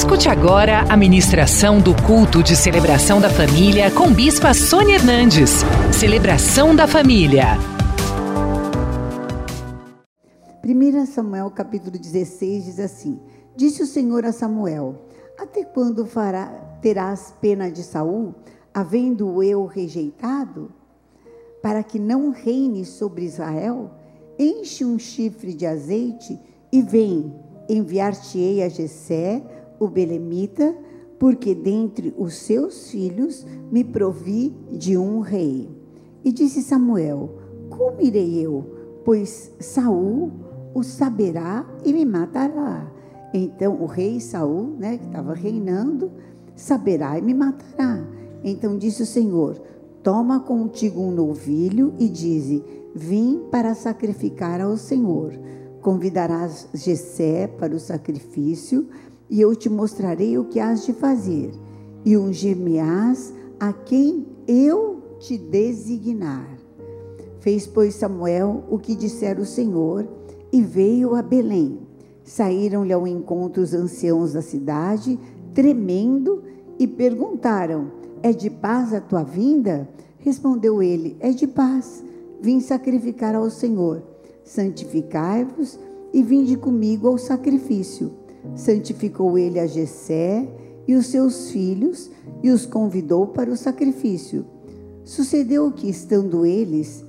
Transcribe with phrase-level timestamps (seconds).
[0.00, 5.50] Escute agora a ministração do culto de celebração da família com Bispa Sônia Hernandes.
[5.92, 7.48] Celebração da família.
[10.64, 13.20] 1 Samuel capítulo 16 diz assim:
[13.54, 15.04] Disse o Senhor a Samuel:
[15.38, 16.46] Até quando fará,
[16.80, 18.34] terás pena de Saul,
[18.72, 20.72] havendo eu rejeitado,
[21.60, 23.90] para que não reine sobre Israel?
[24.38, 26.40] Enche um chifre de azeite
[26.72, 27.34] e vem,
[27.68, 29.42] enviar-te-ei a Jessé,
[29.80, 30.76] o belemita,
[31.18, 35.68] porque dentre os seus filhos me provi de um rei.
[36.22, 37.30] E disse Samuel:
[37.70, 38.64] Como irei eu?
[39.04, 40.30] Pois Saul
[40.74, 42.92] o saberá e me matará.
[43.32, 46.12] Então o rei Saul, né, que estava reinando,
[46.54, 48.04] saberá e me matará.
[48.44, 49.60] Então disse o Senhor:
[50.02, 52.62] Toma contigo um novilho e dize:
[52.94, 55.32] Vim para sacrificar ao Senhor.
[55.80, 58.86] Convidarás Jessé para o sacrifício
[59.30, 61.52] e eu te mostrarei o que has de fazer,
[62.04, 66.58] e ungir-me-ás a quem eu te designar.
[67.38, 70.06] Fez, pois, Samuel o que dissera o Senhor,
[70.52, 71.78] e veio a Belém.
[72.24, 75.18] Saíram-lhe ao encontro os anciãos da cidade,
[75.54, 76.42] tremendo,
[76.78, 79.88] e perguntaram: É de paz a tua vinda?
[80.18, 82.02] Respondeu ele: É de paz.
[82.40, 84.02] Vim sacrificar ao Senhor.
[84.44, 85.78] Santificai-vos
[86.12, 88.10] e vinde comigo ao sacrifício
[88.54, 90.48] santificou ele a Jessé
[90.86, 92.10] e os seus filhos
[92.42, 94.44] e os convidou para o sacrifício.
[95.04, 97.04] Sucedeu que, estando eles,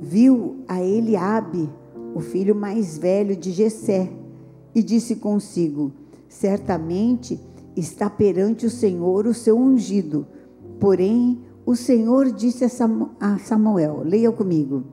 [0.00, 1.68] viu a Eliabe,
[2.14, 4.10] o filho mais velho de Jessé,
[4.74, 5.92] e disse consigo:
[6.28, 7.40] Certamente
[7.76, 10.26] está perante o Senhor o seu ungido.
[10.78, 14.84] Porém, o Senhor disse a Samuel: Leia comigo: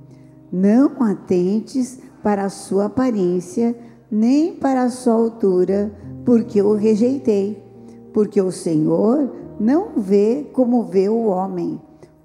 [0.52, 3.76] Não atentes para a sua aparência,
[4.12, 5.90] nem para a sua altura,
[6.26, 7.64] porque o rejeitei.
[8.12, 11.80] Porque o Senhor não vê como vê o homem.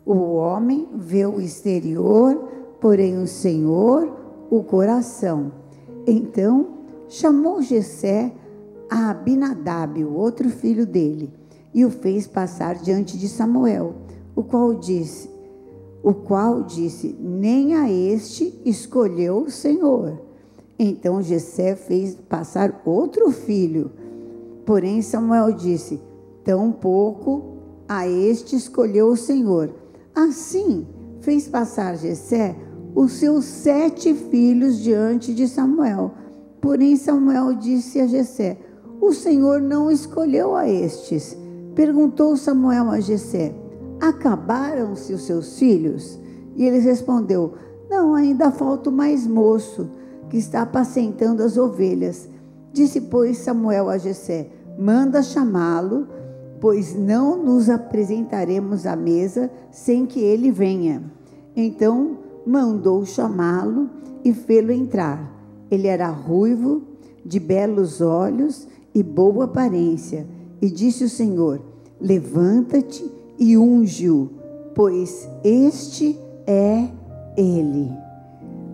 [0.05, 2.35] O homem vê o exterior,
[2.81, 4.13] porém o Senhor
[4.51, 5.53] o coração.
[6.07, 6.67] Então
[7.09, 8.33] chamou Jessé
[8.91, 11.33] a Abinadab, o outro filho dele,
[11.73, 13.95] e o fez passar diante de Samuel,
[14.35, 15.29] o qual disse:
[16.03, 20.26] o qual disse: Nem a este escolheu o Senhor
[20.79, 23.91] então Jessé fez passar outro filho.
[24.65, 26.01] Porém Samuel disse:
[26.45, 27.57] Tão pouco
[27.89, 29.71] a este escolheu o Senhor.
[30.15, 30.87] Assim
[31.21, 32.57] fez passar Jessé
[32.95, 36.13] os seus sete filhos diante de Samuel.
[36.61, 38.59] Porém Samuel disse a Jessé:
[39.01, 41.37] O Senhor não escolheu a estes.
[41.75, 43.55] Perguntou Samuel a Jessé:
[43.99, 46.19] Acabaram-se os seus filhos?
[46.55, 47.55] E ele respondeu:
[47.89, 49.89] Não, ainda falta o mais moço
[50.37, 52.29] que está apacentando as ovelhas.
[52.71, 56.07] Disse, pois, Samuel a Jessé: Manda chamá-lo,
[56.61, 61.03] pois não nos apresentaremos à mesa sem que ele venha.
[61.57, 63.89] Então mandou chamá-lo
[64.23, 65.33] e fê-lo entrar.
[65.71, 66.83] Ele era ruivo,
[67.25, 70.27] de belos olhos e boa aparência.
[70.61, 71.63] E disse o Senhor:
[71.99, 74.29] Levanta-te e unge-o,
[74.75, 76.91] pois este é
[77.39, 77.91] ele.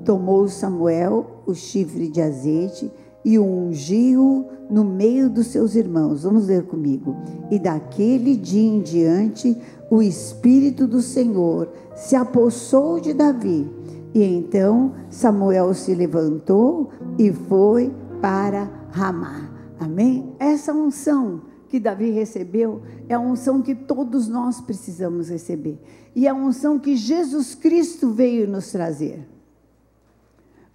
[0.05, 2.91] Tomou Samuel o chifre de azeite
[3.25, 6.23] e ungiu no meio dos seus irmãos.
[6.23, 7.17] Vamos ler comigo.
[7.51, 9.57] E daquele dia em diante,
[9.91, 13.71] o Espírito do Senhor se apossou de Davi.
[14.15, 19.51] E então Samuel se levantou e foi para Ramá.
[19.79, 20.33] Amém?
[20.39, 25.81] Essa unção que Davi recebeu é a unção que todos nós precisamos receber.
[26.15, 29.32] E é a unção que Jesus Cristo veio nos trazer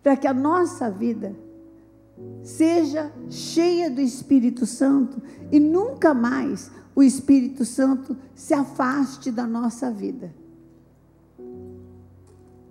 [0.02, 1.36] para que a nossa vida
[2.44, 5.22] seja cheia do Espírito Santo
[5.52, 10.34] e nunca mais o Espírito Santo se afaste da nossa vida.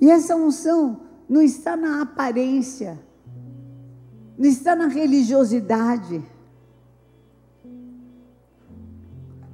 [0.01, 2.99] E essa unção não está na aparência,
[4.37, 6.23] não está na religiosidade,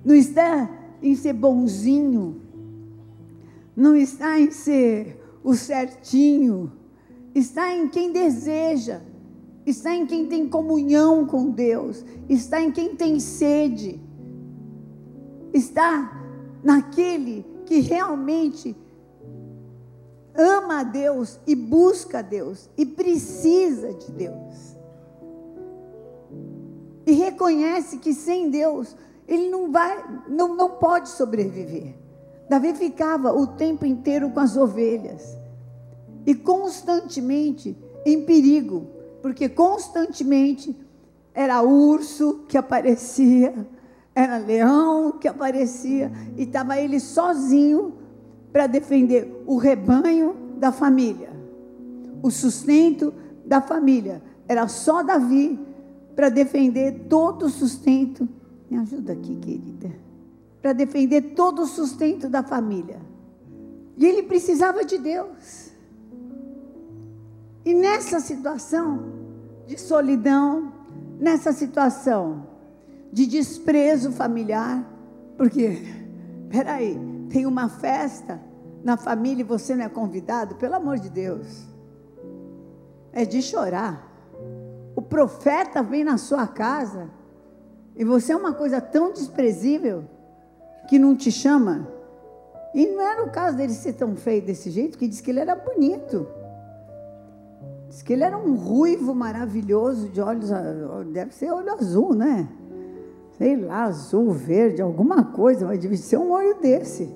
[0.05, 0.71] não está
[1.03, 2.41] em ser bonzinho,
[3.77, 6.73] não está em ser o certinho
[7.35, 9.01] está em quem deseja,
[9.65, 14.01] está em quem tem comunhão com Deus, está em quem tem sede,
[15.53, 16.21] está
[16.63, 18.77] naquele que realmente
[20.35, 24.77] ama a Deus e busca a Deus e precisa de Deus.
[27.05, 28.97] E reconhece que sem Deus
[29.27, 31.95] ele não vai, não, não pode sobreviver.
[32.49, 35.42] Davi ficava o tempo inteiro com as ovelhas
[36.27, 38.87] e constantemente em perigo,
[39.21, 40.77] porque constantemente
[41.35, 43.55] era urso que aparecia,
[44.15, 47.95] era leão que aparecia, e estava ele sozinho
[48.53, 51.31] para defender o rebanho da família,
[52.23, 53.15] o sustento
[53.45, 54.23] da família.
[54.47, 55.59] Era só Davi
[56.15, 58.29] para defender todo o sustento.
[58.71, 59.91] Me ajuda aqui, querida.
[60.61, 63.01] Para defender todo o sustento da família.
[63.97, 65.72] E ele precisava de Deus.
[67.65, 69.13] E nessa situação
[69.67, 70.73] de solidão,
[71.19, 72.47] nessa situação
[73.13, 74.85] de desprezo familiar,
[75.37, 75.79] porque,
[76.51, 76.99] peraí,
[77.31, 78.41] tem uma festa
[78.83, 81.67] na família e você não é convidado, pelo amor de Deus,
[83.13, 84.11] é de chorar.
[84.97, 87.09] O profeta vem na sua casa
[87.95, 90.05] e você é uma coisa tão desprezível
[90.89, 91.89] que não te chama.
[92.75, 95.41] E não era o caso dele ser tão feio desse jeito, que diz que ele
[95.41, 96.27] era bonito.
[97.93, 100.49] Diz que ele era um ruivo maravilhoso, de olhos,
[101.13, 102.49] deve ser olho azul, né?
[103.37, 107.15] Sei lá, azul, verde, alguma coisa, mas deve ser um olho desse.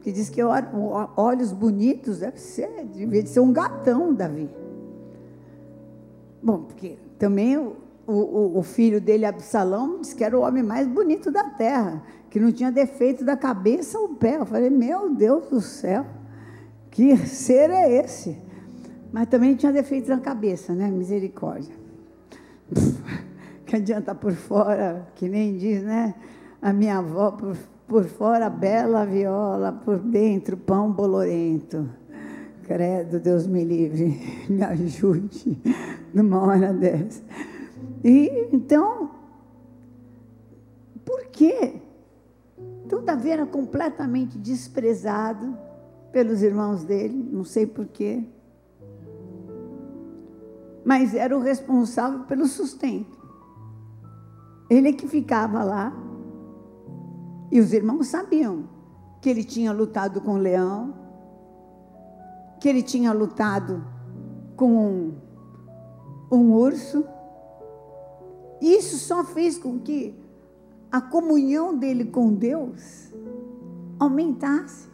[0.00, 4.48] Que diz que olhos bonitos, deve ser, deve ser um gatão, Davi.
[6.42, 7.76] Bom, porque também o,
[8.06, 12.40] o, o filho dele, Absalão, disse que era o homem mais bonito da terra, que
[12.40, 14.38] não tinha defeito da cabeça ao pé.
[14.38, 16.06] Eu falei, meu Deus do céu,
[16.90, 18.45] que ser é esse?
[19.12, 20.90] Mas também tinha defeito na cabeça, né?
[20.90, 21.74] Misericórdia.
[23.66, 26.14] Que adianta por fora, que nem diz, né?
[26.62, 27.56] A minha avó, por,
[27.88, 31.90] por fora, bela viola, por dentro, pão bolorento.
[32.62, 35.58] Credo, Deus me livre, me ajude
[36.14, 37.20] numa hora dessa.
[38.04, 39.10] E então,
[41.04, 41.74] por quê?
[42.88, 45.58] Todavia era completamente desprezado
[46.12, 48.22] pelos irmãos dele, não sei porquê
[50.86, 53.18] mas era o responsável pelo sustento.
[54.70, 55.92] Ele é que ficava lá.
[57.50, 58.68] E os irmãos sabiam
[59.20, 60.94] que ele tinha lutado com o leão,
[62.60, 63.84] que ele tinha lutado
[64.54, 65.14] com um,
[66.30, 67.04] um urso.
[68.60, 70.14] Isso só fez com que
[70.92, 73.12] a comunhão dele com Deus
[73.98, 74.88] aumentasse.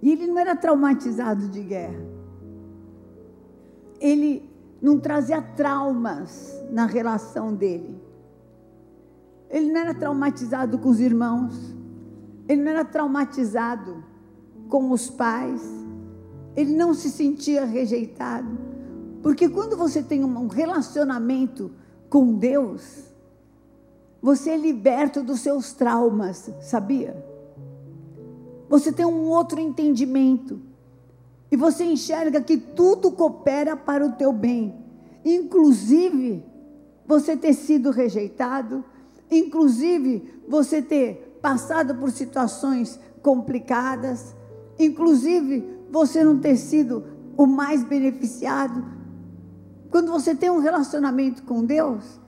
[0.00, 2.19] E ele não era traumatizado de guerra
[4.00, 4.50] ele
[4.80, 8.00] não trazia traumas na relação dele.
[9.50, 11.54] Ele não era traumatizado com os irmãos,
[12.48, 14.02] ele não era traumatizado
[14.68, 15.62] com os pais,
[16.56, 18.58] ele não se sentia rejeitado.
[19.22, 21.70] Porque quando você tem um relacionamento
[22.08, 23.04] com Deus,
[24.22, 27.24] você é liberto dos seus traumas, sabia?
[28.68, 30.60] Você tem um outro entendimento.
[31.50, 34.74] E você enxerga que tudo coopera para o teu bem,
[35.24, 36.44] inclusive
[37.06, 38.84] você ter sido rejeitado,
[39.30, 44.34] inclusive você ter passado por situações complicadas,
[44.78, 47.04] inclusive você não ter sido
[47.36, 48.84] o mais beneficiado.
[49.90, 52.20] Quando você tem um relacionamento com Deus,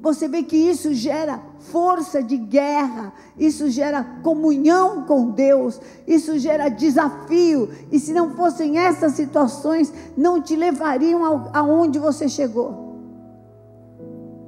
[0.00, 6.68] você vê que isso gera força de guerra, isso gera comunhão com Deus, isso gera
[6.68, 7.70] desafio.
[7.90, 12.90] E se não fossem essas situações, não te levariam aonde você chegou.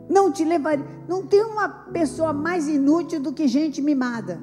[0.09, 0.87] Não te levariam.
[1.09, 4.41] Não tem uma pessoa mais inútil do que gente mimada.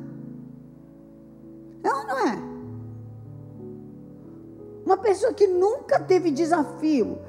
[1.84, 2.40] Não, não é?
[4.86, 7.20] Uma pessoa que nunca teve desafio,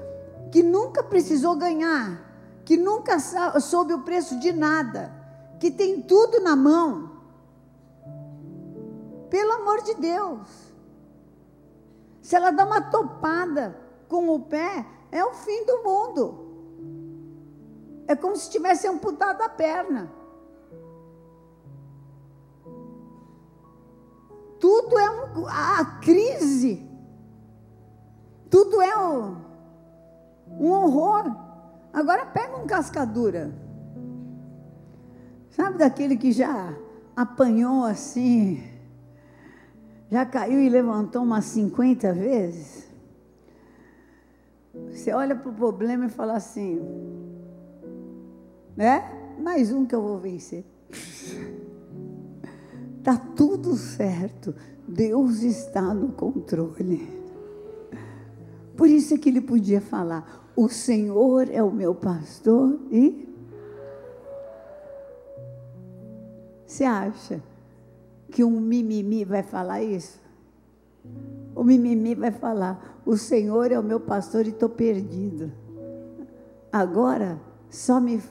[0.50, 2.31] que nunca precisou ganhar
[2.71, 3.19] que nunca
[3.61, 5.12] soube o preço de nada,
[5.61, 7.11] que tem tudo na mão.
[9.29, 10.73] Pelo amor de Deus.
[12.23, 13.76] Se ela dá uma topada
[14.09, 16.47] com o pé, é o fim do mundo.
[18.09, 20.11] É como se tivesse amputado a perna.
[24.59, 26.88] Tudo é um, a crise.
[28.49, 29.37] Tudo é um,
[30.59, 31.37] um horror.
[31.93, 33.60] Agora pega um cascadura.
[35.50, 36.75] Sabe daquele que já
[37.14, 38.62] apanhou assim,
[40.11, 42.88] já caiu e levantou umas 50 vezes?
[44.90, 46.80] Você olha para o problema e fala assim,
[48.76, 49.35] né?
[49.40, 50.64] Mais um que eu vou vencer.
[52.99, 54.54] Está tudo certo.
[54.87, 57.09] Deus está no controle.
[58.76, 63.30] Por isso é que ele podia falar: o Senhor é o meu pastor e.
[66.71, 67.43] Você acha
[68.31, 70.21] que um mimimi vai falar isso?
[71.53, 75.50] O mimimi vai falar: O Senhor é o meu pastor e estou perdido.
[76.73, 78.23] Agora só me.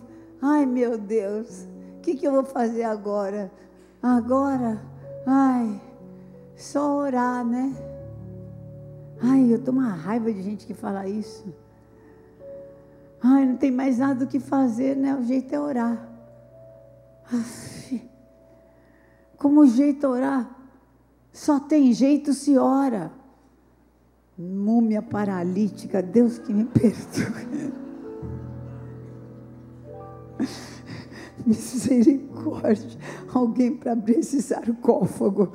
[0.41, 1.67] Ai, meu Deus,
[1.97, 3.51] o que, que eu vou fazer agora?
[4.01, 4.81] Agora,
[5.27, 5.81] ai,
[6.55, 7.75] só orar, né?
[9.21, 11.53] Ai, eu tô uma raiva de gente que fala isso.
[13.21, 15.13] Ai, não tem mais nada do que fazer, né?
[15.13, 16.09] O jeito é orar.
[17.25, 18.08] Aff,
[19.39, 20.55] como jeito orar?
[21.31, 23.11] Só tem jeito se ora.
[24.37, 27.73] Múmia paralítica, Deus que me perdoe.
[31.45, 32.99] Misericórdia.
[33.33, 35.51] Alguém para abrir esse sarcófago.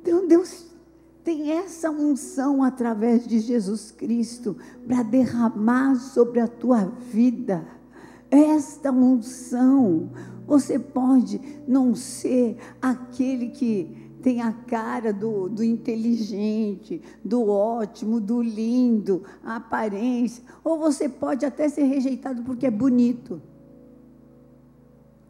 [0.00, 0.66] Então Deus
[1.22, 7.66] tem essa unção através de Jesus Cristo para derramar sobre a tua vida.
[8.30, 10.10] Esta unção,
[10.46, 18.42] você pode não ser aquele que tem a cara do, do inteligente, do ótimo, do
[18.42, 23.40] lindo, a aparência, ou você pode até ser rejeitado porque é bonito.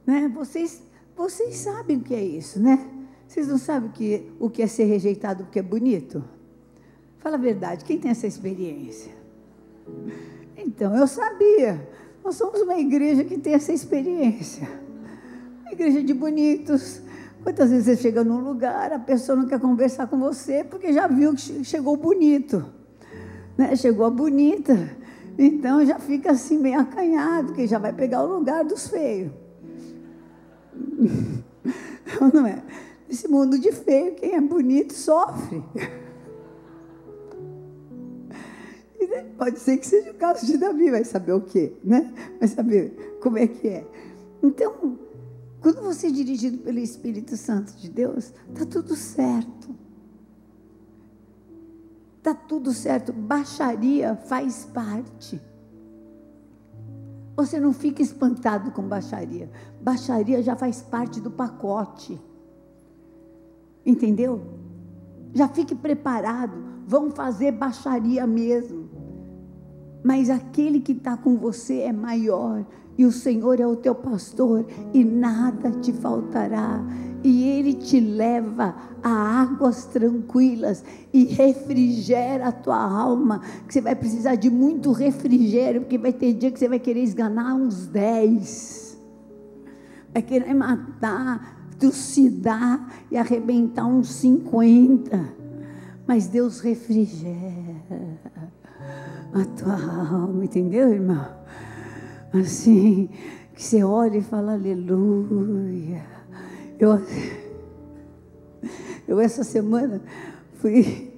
[0.07, 0.29] Né?
[0.35, 0.83] Vocês,
[1.17, 2.89] vocês sabem o que é isso, né?
[3.27, 6.25] Vocês não sabem o que, o que é ser rejeitado porque é bonito?
[7.19, 9.13] Fala a verdade, quem tem essa experiência?
[10.57, 11.89] Então, eu sabia.
[12.29, 14.69] Nós somos uma igreja que tem essa experiência.
[15.63, 17.01] Uma igreja de bonitos.
[17.43, 21.07] Quantas vezes você chega num lugar, a pessoa não quer conversar com você porque já
[21.07, 22.63] viu que chegou bonito.
[23.57, 23.75] Né?
[23.77, 24.95] Chegou a bonita.
[25.39, 29.33] Então já fica assim meio acanhado, que já vai pegar o lugar dos feios.
[32.35, 32.63] Não é?
[33.09, 35.65] Esse mundo de feio, quem é bonito sofre.
[39.11, 42.13] E pode ser que seja o caso de Davi, vai saber o quê, né?
[42.39, 43.87] Vai saber como é que é.
[44.43, 44.99] Então,
[45.61, 49.75] quando você é dirigido pelo Espírito Santo de Deus, está tudo certo.
[52.19, 53.13] Está tudo certo.
[53.13, 55.41] Baixaria faz parte.
[57.37, 59.51] Você não fica espantado com baixaria.
[59.81, 62.21] Baixaria já faz parte do pacote.
[63.87, 64.43] Entendeu?
[65.33, 66.57] Já fique preparado.
[66.87, 68.88] Vão fazer baixaria mesmo.
[70.03, 72.65] Mas aquele que está com você é maior.
[72.97, 74.67] E o Senhor é o teu pastor.
[74.93, 76.83] E nada te faltará.
[77.23, 80.85] E Ele te leva a águas tranquilas.
[81.13, 83.41] E refrigera a tua alma.
[83.67, 85.83] Que você vai precisar de muito refrigério.
[85.83, 88.99] Porque vai ter dia que você vai querer esganar uns dez.
[90.13, 95.35] Vai querer matar trucidar e arrebentar uns 50.
[96.07, 98.18] Mas Deus refrigera
[99.33, 101.27] a tua alma, entendeu, irmão?
[102.33, 103.09] Assim,
[103.55, 106.05] que você olha e fala aleluia.
[106.79, 107.01] Eu,
[109.07, 110.01] eu essa semana
[110.55, 111.13] fui,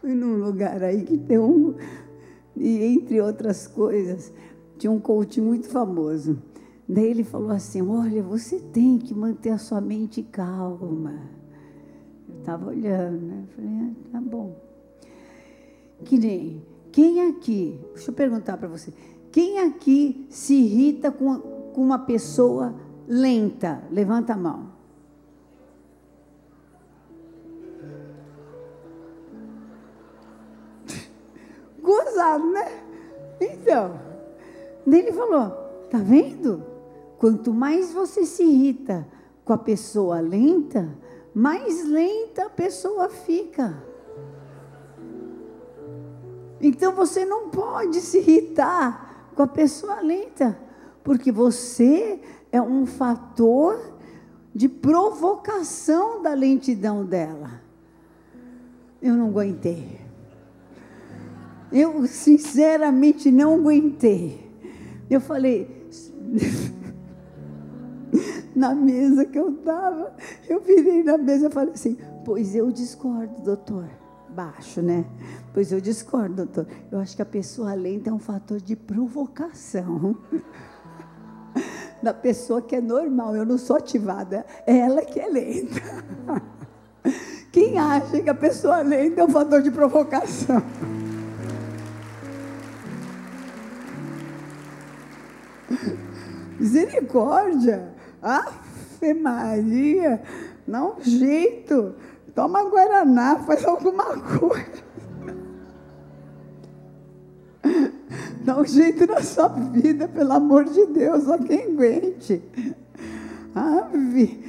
[0.00, 1.74] fui num lugar aí que tem um,
[2.56, 4.32] e entre outras coisas,
[4.78, 6.38] tinha um coach muito famoso.
[6.88, 11.30] Daí ele falou assim: Olha, você tem que manter a sua mente calma.
[12.28, 13.44] Eu estava olhando, né?
[13.54, 14.63] Falei: ah, Tá bom.
[16.04, 18.92] Que nem, quem aqui, deixa eu perguntar para você:
[19.32, 22.74] quem aqui se irrita com, com uma pessoa
[23.08, 23.82] lenta?
[23.90, 24.72] Levanta a mão.
[31.82, 32.82] Gozado, né?
[33.40, 33.98] Então,
[34.86, 35.50] ele falou:
[35.90, 36.62] Tá vendo?
[37.18, 39.06] Quanto mais você se irrita
[39.44, 40.88] com a pessoa lenta,
[41.32, 43.93] mais lenta a pessoa fica.
[46.60, 50.58] Então você não pode se irritar com a pessoa lenta,
[51.02, 52.20] porque você
[52.50, 53.92] é um fator
[54.54, 57.60] de provocação da lentidão dela.
[59.02, 60.00] Eu não aguentei.
[61.72, 64.48] Eu sinceramente não aguentei.
[65.10, 65.84] Eu falei,
[68.54, 70.14] na mesa que eu estava.
[70.48, 73.88] Eu virei na mesa e falei assim: Pois eu discordo, doutor.
[74.34, 75.04] Baixo, né?
[75.52, 76.66] Pois eu discordo, doutor.
[76.90, 80.16] Eu acho que a pessoa lenta é um fator de provocação.
[82.02, 85.80] da pessoa que é normal, eu não sou ativada, é ela que é lenta.
[87.52, 90.60] Quem acha que a pessoa lenta é um fator de provocação?
[96.58, 97.94] Misericórdia.
[98.20, 100.20] Ave Maria,
[100.66, 101.94] não jeito.
[102.34, 104.84] Toma Guaraná, faz alguma coisa.
[108.42, 112.42] Dá um jeito na sua vida, pelo amor de Deus, só quem aguente.
[113.54, 114.44] Ave.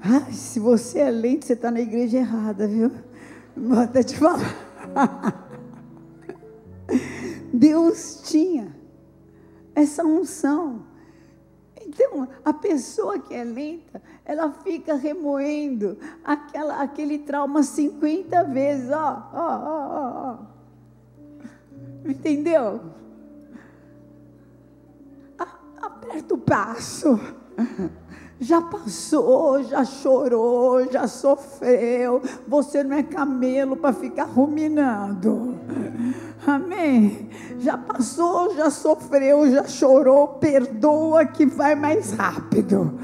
[0.00, 2.90] Ai, se você é lento, você está na igreja errada, viu?
[3.56, 4.56] Vou até te falar.
[7.52, 8.74] Deus tinha
[9.74, 10.87] essa unção.
[11.88, 19.30] Então, a pessoa que é lenta, ela fica remoendo aquela, aquele trauma 50 vezes, ó,
[19.32, 20.38] ó, ó, ó.
[22.04, 22.80] Entendeu?
[25.80, 27.18] Aperta o passo
[28.40, 32.22] já passou, já chorou, já sofreu.
[32.46, 35.47] Você não é camelo para ficar ruminando.
[36.48, 37.28] Amém.
[37.58, 40.28] Já passou, já sofreu, já chorou.
[40.28, 42.98] Perdoa que vai mais rápido.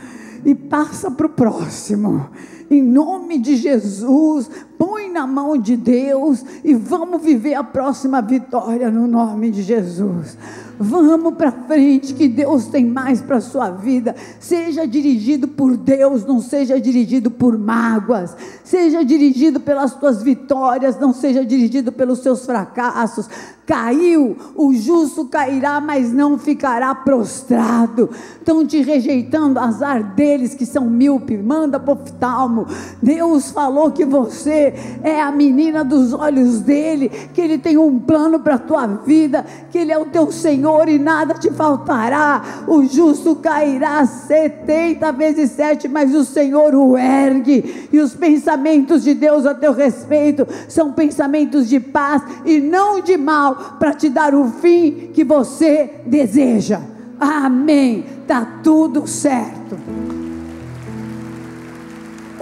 [0.46, 2.30] E passa para o próximo.
[2.75, 8.90] Em nome de Jesus, põe na mão de Deus e vamos viver a próxima vitória
[8.90, 10.37] no nome de Jesus.
[10.76, 14.16] Vamos para frente, que Deus tem mais para a sua vida.
[14.40, 18.37] Seja dirigido por Deus, não seja dirigido por mágoas.
[18.64, 23.28] Seja dirigido pelas tuas vitórias, não seja dirigido pelos seus fracassos.
[23.64, 28.11] Caiu, o justo cairá, mas não ficará prostrado.
[28.38, 32.63] Estão te rejeitando, azar deles que são míope, manda para oftalmo.
[33.02, 38.40] Deus falou que você é a menina dos olhos dele, que ele tem um plano
[38.40, 42.42] para a tua vida, que ele é o teu Senhor e nada te faltará.
[42.66, 47.88] O justo cairá 70 vezes 7, mas o Senhor o ergue.
[47.92, 53.16] E os pensamentos de Deus a teu respeito são pensamentos de paz e não de
[53.16, 56.80] mal para te dar o fim que você deseja.
[57.18, 58.04] Amém.
[58.26, 59.78] Tá tudo certo.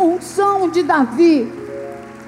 [0.02, 1.52] Unção de Davi.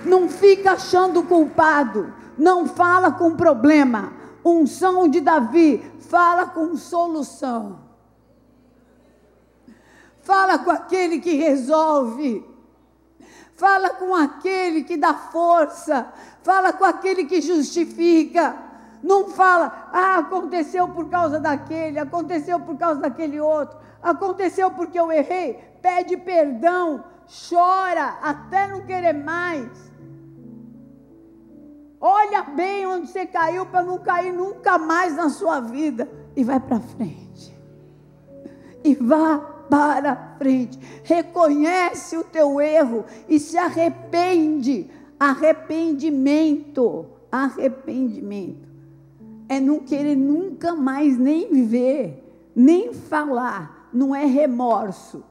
[0.05, 2.13] Não fica achando culpado.
[2.39, 4.13] Não fala com problema.
[4.45, 5.83] Unção de Davi.
[6.01, 7.81] Fala com solução.
[10.23, 12.45] Fala com aquele que resolve.
[13.57, 16.13] Fala com aquele que dá força.
[16.43, 18.57] Fala com aquele que justifica.
[19.05, 25.13] Não fala, ah, aconteceu por causa daquele, aconteceu por causa daquele outro, aconteceu porque eu
[25.13, 25.61] errei.
[25.83, 29.93] Pede perdão, chora até não querer mais.
[32.01, 36.61] Olha bem onde você caiu para não cair nunca mais na sua vida e vai
[36.61, 37.57] para frente.
[38.83, 39.39] E vá
[39.71, 40.79] para frente.
[41.03, 44.91] Reconhece o teu erro e se arrepende.
[45.19, 47.07] Arrependimento.
[47.33, 48.65] Arrependimento
[49.49, 55.23] é não querer nunca mais nem viver, nem falar, não é remorso.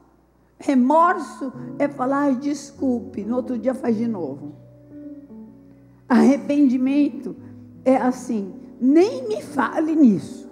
[0.64, 4.54] Remorso é falar, desculpe, no outro dia faz de novo.
[6.08, 7.36] Arrependimento
[7.84, 10.50] é assim, nem me fale nisso.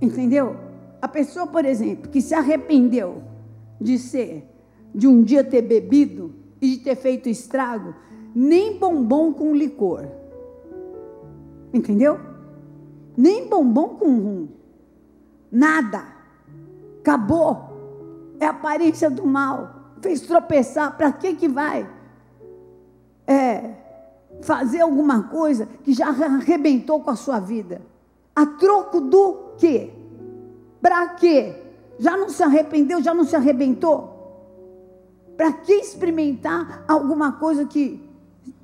[0.00, 0.56] Entendeu?
[1.02, 3.22] A pessoa, por exemplo, que se arrependeu
[3.80, 4.48] de ser,
[4.94, 7.92] de um dia ter bebido e de ter feito estrago,
[8.32, 10.06] nem bombom com licor
[11.74, 12.20] Entendeu?
[13.16, 14.48] Nem bombom com rum.
[15.50, 16.04] Nada.
[17.00, 17.69] Acabou.
[18.40, 19.92] É a aparência do mal.
[20.00, 20.96] Fez tropeçar.
[20.96, 21.88] Para que que vai?
[23.26, 23.74] É,
[24.42, 27.80] fazer alguma coisa que já arrebentou com a sua vida.
[28.34, 29.92] A troco do quê?
[30.82, 31.54] Para quê?
[31.98, 33.02] Já não se arrependeu?
[33.02, 34.16] Já não se arrebentou?
[35.36, 38.02] Para que experimentar alguma coisa que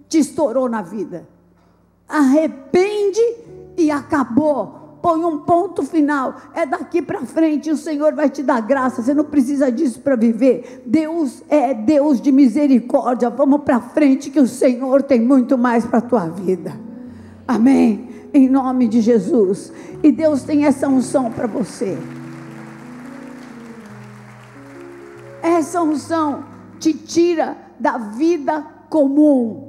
[0.09, 1.29] te estourou na vida?
[2.09, 3.21] arrepende
[3.77, 4.86] e acabou.
[5.07, 6.35] Põe um ponto final.
[6.53, 7.71] É daqui para frente.
[7.71, 9.01] O Senhor vai te dar graça.
[9.01, 10.83] Você não precisa disso para viver.
[10.85, 13.31] Deus é Deus de misericórdia.
[13.31, 16.77] Vamos para frente, que o Senhor tem muito mais para tua vida.
[17.47, 18.09] Amém.
[18.35, 19.73] Em nome de Jesus.
[20.03, 21.97] E Deus tem essa unção para você.
[25.40, 26.42] Essa unção
[26.81, 29.66] te tira da vida comum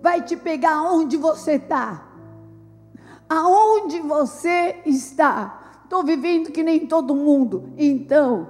[0.00, 2.13] vai te pegar onde você está.
[3.34, 5.60] Aonde você está.
[5.82, 7.64] Estou vivendo que nem todo mundo.
[7.76, 8.46] Então,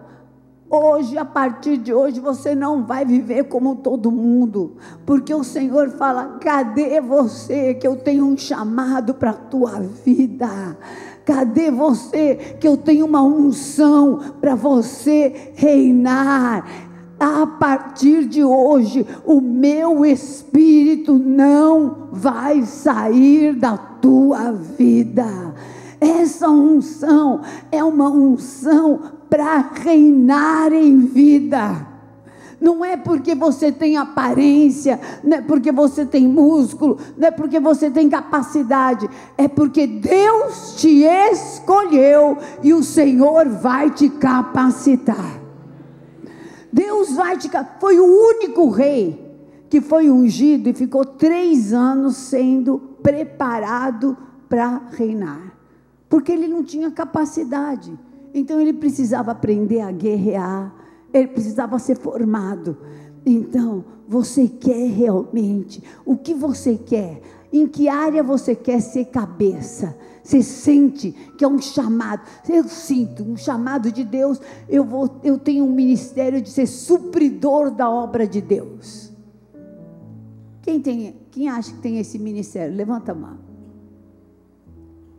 [0.68, 4.76] hoje, a partir de hoje, você não vai viver como todo mundo.
[5.06, 10.76] Porque o Senhor fala: cadê você que eu tenho um chamado para a tua vida?
[11.24, 16.92] Cadê você que eu tenho uma unção para você reinar?
[17.24, 25.54] A partir de hoje, o meu espírito não vai sair da tua vida.
[25.98, 27.40] Essa unção
[27.72, 31.88] é uma unção para reinar em vida.
[32.60, 37.58] Não é porque você tem aparência, não é porque você tem músculo, não é porque
[37.58, 45.43] você tem capacidade, é porque Deus te escolheu e o Senhor vai te capacitar.
[46.74, 47.48] Deus vai te.
[47.78, 49.24] Foi o único rei
[49.70, 54.16] que foi ungido e ficou três anos sendo preparado
[54.48, 55.56] para reinar,
[56.08, 57.96] porque ele não tinha capacidade.
[58.34, 60.74] Então ele precisava aprender a guerrear,
[61.12, 62.76] ele precisava ser formado.
[63.24, 67.22] Então, você quer realmente o que você quer?
[67.56, 69.96] Em que área você quer ser cabeça?
[70.24, 72.22] Você sente que é um chamado.
[72.48, 74.40] Eu sinto um chamado de Deus.
[74.68, 79.12] Eu vou, eu tenho um ministério de ser supridor da obra de Deus.
[80.62, 82.74] Quem tem, quem acha que tem esse ministério?
[82.74, 83.38] Levanta a mão.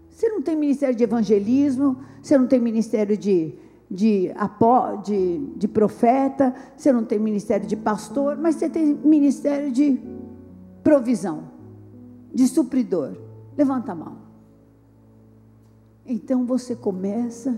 [0.10, 3.54] Você não tem ministério de evangelismo, você não tem ministério de,
[3.90, 4.30] de,
[5.06, 9.98] de, de profeta, você não tem ministério de pastor, mas você tem ministério de
[10.84, 11.55] provisão,
[12.36, 13.14] de supridor.
[13.58, 14.18] Levanta a mão.
[16.06, 17.58] Então você começa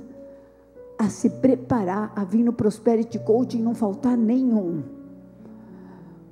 [1.00, 4.84] a se preparar a vir no Prosperity Coaching e não faltar nenhum.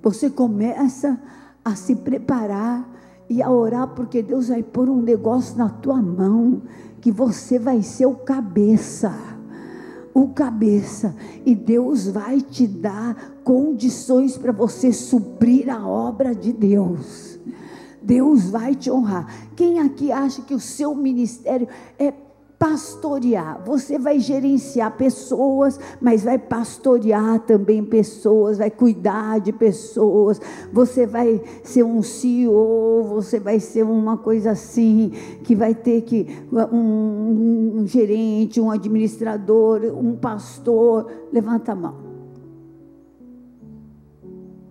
[0.03, 1.19] Você começa
[1.63, 2.87] a se preparar
[3.27, 6.61] e a orar, porque Deus vai pôr um negócio na tua mão,
[7.01, 9.11] que você vai ser o cabeça.
[10.13, 17.34] O cabeça, e Deus vai te dar condições para você suprir a obra de Deus.
[18.05, 19.27] Deus vai te honrar.
[19.55, 22.13] Quem aqui acha que o seu ministério é
[22.57, 23.61] pastorear.
[23.65, 30.39] Você vai gerenciar pessoas, mas vai pastorear também pessoas, vai cuidar de pessoas.
[30.71, 35.11] Você vai ser um CEO, você vai ser uma coisa assim,
[35.43, 36.27] que vai ter que
[36.71, 41.11] um, um gerente, um administrador, um pastor.
[41.33, 41.95] Levanta a mão.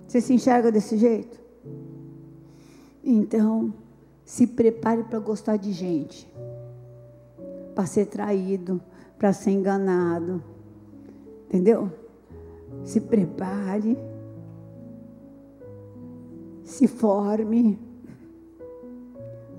[0.06, 1.43] Você se enxerga desse jeito?
[3.04, 3.72] Então,
[4.24, 6.26] se prepare para gostar de gente
[7.74, 8.80] para ser traído,
[9.18, 10.42] para ser enganado.
[11.46, 11.90] Entendeu?
[12.84, 13.98] Se prepare,
[16.62, 17.78] se forme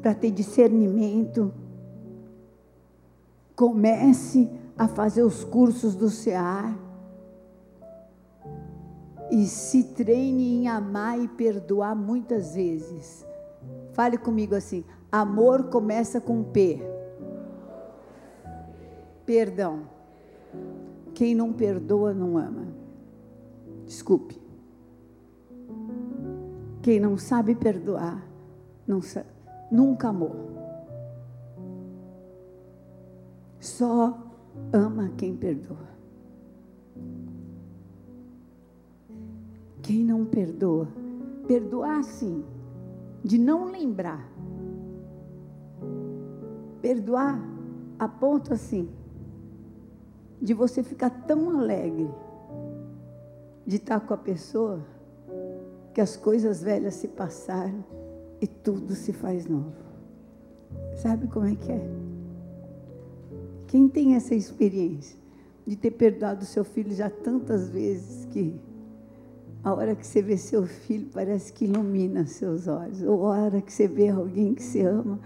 [0.01, 1.53] para ter discernimento.
[3.55, 6.77] Comece a fazer os cursos do CEAR
[9.31, 13.25] e se treine em amar e perdoar muitas vezes.
[13.95, 16.81] Fale comigo assim: amor começa com P.
[19.25, 19.87] Perdão.
[21.13, 22.67] Quem não perdoa não ama.
[23.85, 24.39] Desculpe.
[26.81, 28.21] Quem não sabe perdoar
[28.85, 29.27] não sabe,
[29.71, 30.35] nunca amou.
[33.59, 34.19] Só
[34.71, 35.95] ama quem perdoa.
[39.81, 40.87] Quem não perdoa,
[41.47, 42.43] perdoar sim,
[43.25, 44.31] de não lembrar.
[46.79, 47.41] Perdoar
[47.97, 48.87] a ponto assim
[50.39, 52.07] de você ficar tão alegre
[53.65, 54.85] de estar com a pessoa
[55.91, 57.83] que as coisas velhas se passaram
[58.39, 59.73] e tudo se faz novo.
[60.95, 61.89] Sabe como é que é?
[63.65, 65.17] Quem tem essa experiência
[65.65, 68.61] de ter perdoado seu filho já tantas vezes que
[69.65, 73.61] a hora que você vê seu filho parece que ilumina seus olhos, ou a hora
[73.63, 75.19] que você vê alguém que você ama,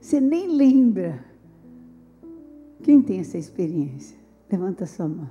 [0.00, 1.22] você nem lembra.
[2.82, 4.16] Quem tem essa experiência?
[4.50, 5.28] Levanta sua mão.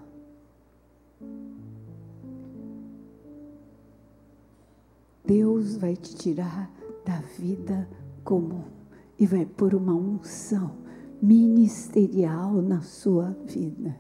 [5.25, 6.71] Deus vai te tirar
[7.03, 7.89] da vida
[8.23, 8.65] comum
[9.17, 10.75] e vai pôr uma unção
[11.19, 13.99] ministerial na sua vida.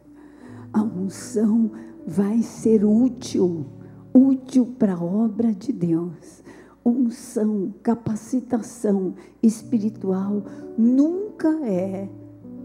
[0.71, 1.71] A unção
[2.05, 3.65] vai ser útil,
[4.13, 6.43] útil para a obra de Deus.
[6.85, 10.43] Unção, capacitação espiritual
[10.77, 12.09] nunca é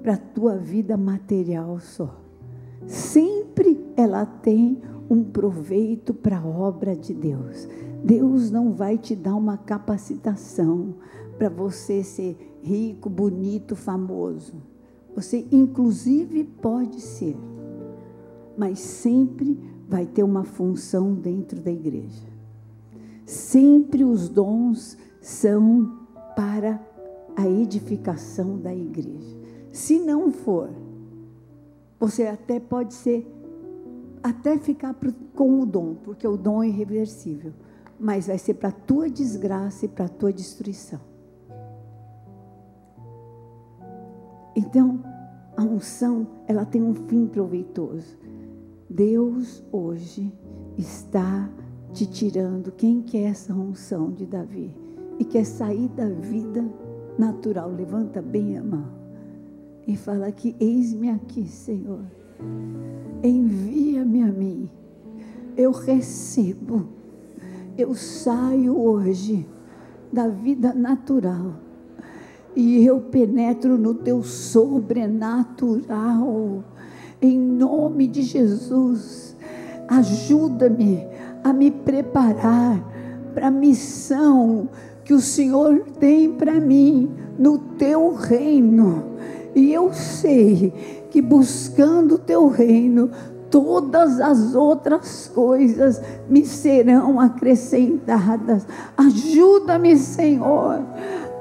[0.03, 2.25] para a tua vida material só
[2.87, 7.69] sempre ela tem um proveito para a obra de Deus.
[8.03, 10.95] Deus não vai te dar uma capacitação
[11.39, 14.55] para você ser rico, bonito, famoso.
[15.15, 17.37] Você, inclusive, pode ser,
[18.57, 19.59] mas sempre
[19.95, 22.27] vai ter uma função dentro da igreja.
[23.25, 26.01] Sempre os dons são
[26.35, 26.85] para
[27.37, 29.37] a edificação da igreja.
[29.71, 30.69] Se não for,
[32.01, 33.25] você até pode ser,
[34.21, 34.97] até ficar
[35.33, 37.53] com o dom, porque o dom é irreversível,
[37.97, 40.99] mas vai ser para a tua desgraça e para a tua destruição.
[44.57, 44.99] Então,
[45.57, 48.24] a unção, ela tem um fim proveitoso.
[48.89, 50.33] Deus hoje
[50.77, 51.51] está
[51.93, 52.73] te tirando.
[52.73, 54.75] Quem quer essa unção de Davi
[55.19, 56.65] e quer sair da vida
[57.19, 59.05] natural, levanta bem a mão
[59.87, 62.05] e fala que eis-me aqui, Senhor.
[63.23, 64.71] Envia-me a mim.
[65.57, 66.89] Eu recebo.
[67.77, 69.47] Eu saio hoje
[70.13, 71.55] da vida natural
[72.55, 76.63] e eu penetro no teu sobrenatural.
[77.25, 79.35] Em nome de Jesus,
[79.89, 81.09] ajuda-me
[81.43, 82.79] a me preparar
[83.33, 84.69] para a missão
[85.07, 87.09] que o Senhor tem para mim
[87.39, 89.05] no teu reino.
[89.55, 93.11] E eu sei que buscando o teu reino,
[93.49, 98.67] todas as outras coisas me serão acrescentadas.
[98.99, 100.83] Ajuda-me, Senhor,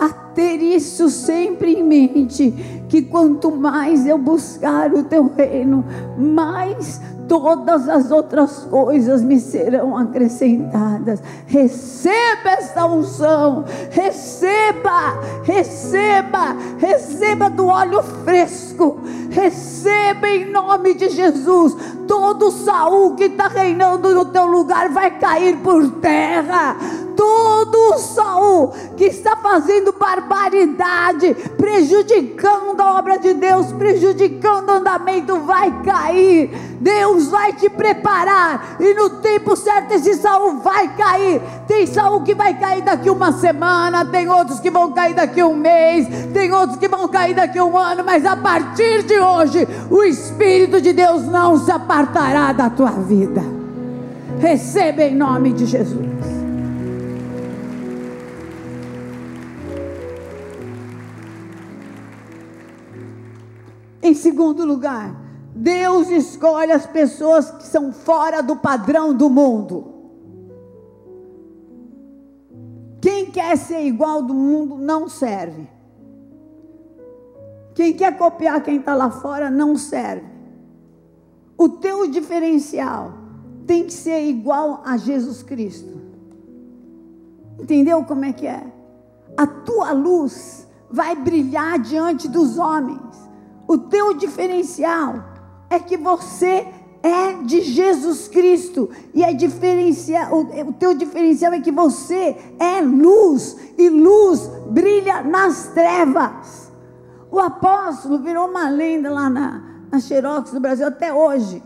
[0.03, 2.51] a ter isso sempre em mente,
[2.89, 5.85] que quanto mais eu buscar o teu reino,
[6.17, 11.23] mais todas as outras coisas me serão acrescentadas.
[11.47, 21.77] Receba esta unção, receba, receba, receba do óleo fresco, receba em nome de Jesus.
[22.05, 26.75] Todo Saul que está reinando no teu lugar vai cair por terra.
[27.15, 35.83] Todo Saul que está fazendo barbaridade, prejudicando a obra de Deus, prejudicando o andamento, vai
[35.83, 36.49] cair.
[36.79, 41.41] Deus vai te preparar e no tempo certo esse Saul vai cair.
[41.67, 45.55] Tem Saul que vai cair daqui uma semana, tem outros que vão cair daqui um
[45.55, 50.03] mês, tem outros que vão cair daqui um ano, mas a partir de hoje o
[50.03, 53.41] Espírito de Deus não se apartará da tua vida.
[54.39, 56.12] Receba em nome de Jesus.
[64.03, 65.15] Em segundo lugar,
[65.55, 69.93] Deus escolhe as pessoas que são fora do padrão do mundo.
[72.99, 75.69] Quem quer ser igual do mundo não serve.
[77.73, 80.27] Quem quer copiar quem está lá fora não serve.
[81.57, 83.13] O teu diferencial
[83.65, 86.01] tem que ser igual a Jesus Cristo.
[87.57, 88.65] Entendeu como é que é?
[89.37, 93.22] A tua luz vai brilhar diante dos homens.
[93.67, 95.23] O teu diferencial
[95.69, 96.67] é que você
[97.03, 102.81] é de Jesus Cristo e é diferencial, o, o teu diferencial é que você é
[102.81, 106.71] luz e luz brilha nas trevas.
[107.29, 111.61] O apóstolo virou uma lenda lá na, na Xerox do Brasil até hoje,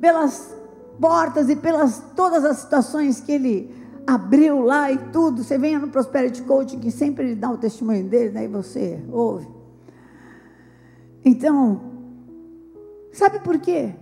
[0.00, 0.54] pelas
[1.00, 3.74] portas e pelas todas as situações que ele
[4.06, 5.42] abriu lá e tudo.
[5.42, 9.61] Você vem no Prosperity Coaching que sempre ele dá o testemunho dele, daí você ouve.
[11.24, 11.92] Então,
[13.12, 13.94] Sabe por quê?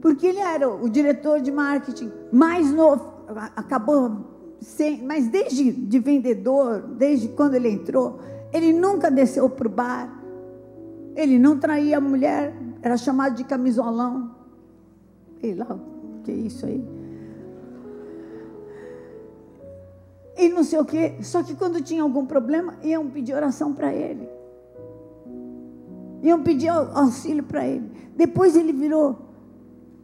[0.00, 3.12] Porque ele era o diretor de marketing mais novo,
[3.54, 8.18] acabou sem, mas desde de vendedor, desde quando ele entrou,
[8.52, 10.22] ele nunca desceu para o bar,
[11.14, 14.34] ele não traía a mulher, era chamado de camisolão.
[15.40, 16.82] Sei lá, o que é isso aí?
[20.38, 23.92] E não sei o que, só que quando tinha algum problema, iam pedir oração para
[23.92, 24.35] ele.
[26.22, 27.90] Iam pedir auxílio para ele.
[28.16, 29.26] Depois ele virou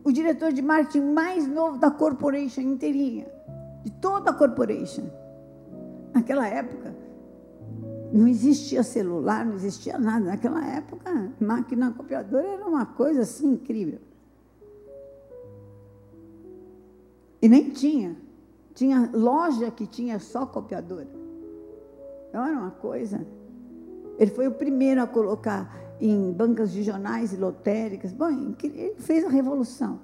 [0.05, 3.27] o diretor de marketing mais novo da corporation inteirinha,
[3.85, 5.05] de toda a corporation.
[6.13, 6.95] Naquela época,
[8.13, 10.27] não existia celular, não existia nada.
[10.27, 14.01] Naquela época, máquina copiadora era uma coisa assim incrível.
[17.41, 18.17] E nem tinha.
[18.75, 21.09] Tinha loja que tinha só copiadora.
[22.29, 23.27] Então era uma coisa.
[24.19, 28.13] Ele foi o primeiro a colocar em bancas de jornais e lotéricas.
[28.13, 30.01] Bom, ele fez a revolução.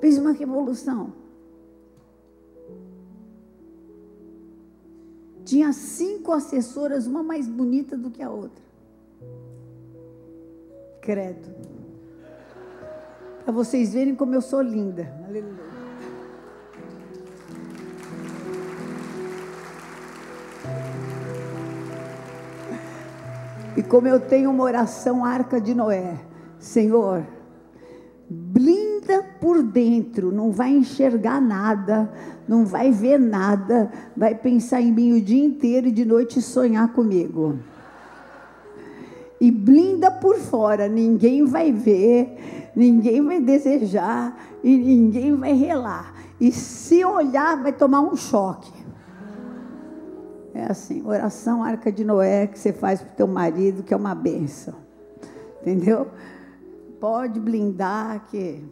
[0.00, 1.12] Fez uma revolução.
[5.44, 8.62] Tinha cinco assessoras, uma mais bonita do que a outra.
[11.00, 11.52] Credo.
[13.42, 15.12] Para vocês verem como eu sou linda.
[15.26, 15.71] Aleluia.
[23.76, 26.16] E como eu tenho uma oração arca de Noé,
[26.58, 27.24] Senhor,
[28.28, 32.12] blinda por dentro, não vai enxergar nada,
[32.46, 36.92] não vai ver nada, vai pensar em mim o dia inteiro e de noite sonhar
[36.92, 37.58] comigo.
[39.40, 46.14] E blinda por fora, ninguém vai ver, ninguém vai desejar e ninguém vai relar.
[46.38, 48.81] E se olhar, vai tomar um choque.
[50.54, 53.96] É assim, oração arca de Noé que você faz para o teu marido, que é
[53.96, 54.74] uma benção.
[55.60, 56.08] Entendeu?
[57.00, 58.62] Pode blindar que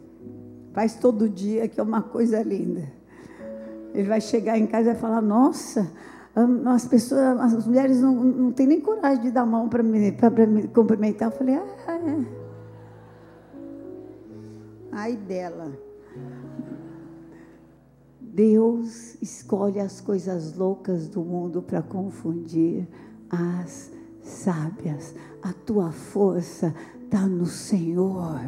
[0.72, 2.82] faz todo dia, que é uma coisa linda.
[3.94, 5.90] Ele vai chegar em casa e vai falar, nossa,
[6.66, 9.98] as pessoas, as mulheres não, não têm nem coragem de dar a mão para me,
[10.46, 11.28] me cumprimentar.
[11.28, 12.24] Eu falei, ah, é.
[14.92, 15.72] Ai dela.
[18.40, 22.88] Deus escolhe as coisas loucas do mundo para confundir
[23.28, 25.14] as sábias.
[25.42, 26.74] A tua força
[27.04, 28.40] está no Senhor.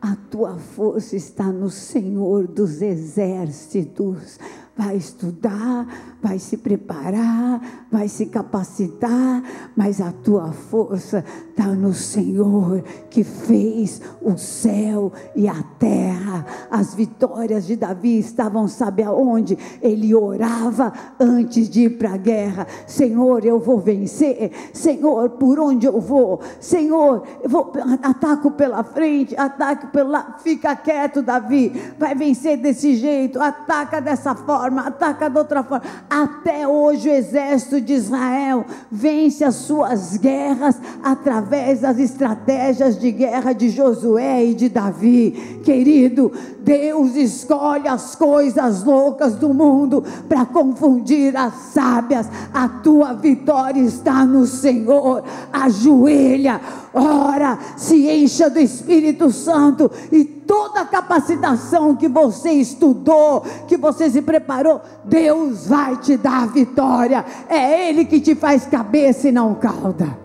[0.00, 4.38] A tua força está no Senhor dos exércitos
[4.78, 5.88] vai estudar,
[6.22, 7.60] vai se preparar,
[7.90, 9.42] vai se capacitar,
[9.74, 16.46] mas a tua força está no Senhor que fez o céu e a terra.
[16.70, 19.58] As vitórias de Davi estavam, sabe aonde?
[19.82, 24.52] Ele orava antes de ir para a guerra: Senhor, eu vou vencer.
[24.72, 26.40] Senhor, por onde eu vou?
[26.60, 30.40] Senhor, eu vou, ataco pela frente, ataque pelo lado.
[30.40, 35.84] Fica quieto, Davi, vai vencer desse jeito, ataca dessa forma forma, ataca de outra forma.
[36.08, 43.52] Até hoje o exército de Israel vence as suas guerras através das estratégias de guerra
[43.52, 45.60] de Josué e de Davi.
[45.64, 52.28] Querido, Deus escolhe as coisas loucas do mundo para confundir as sábias.
[52.52, 55.24] A tua vitória está no Senhor.
[55.52, 56.60] Ajoelha,
[56.92, 64.08] ora, se encha do Espírito Santo e toda a capacitação que você estudou, que você
[64.08, 67.22] se preparou, Deus vai te dar a vitória.
[67.46, 70.18] É Ele que te faz cabeça e não cauda.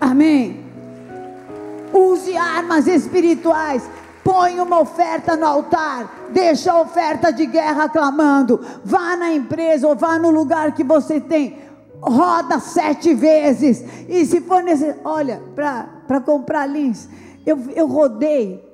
[0.00, 0.64] Amém.
[1.94, 3.88] Use armas espirituais.
[4.24, 8.60] Põe uma oferta no altar, deixa a oferta de guerra clamando.
[8.84, 11.56] Vá na empresa ou vá no lugar que você tem
[12.02, 13.84] roda sete vezes.
[14.08, 17.08] E se for necessário, olha, para comprar lins,
[17.46, 18.66] eu, eu rodei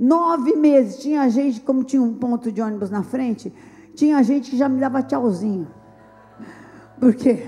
[0.00, 0.96] Nove meses.
[0.96, 3.52] Tinha gente, como tinha um ponto de ônibus na frente,
[3.94, 5.68] tinha gente que já me dava tchauzinho.
[6.98, 7.44] Porque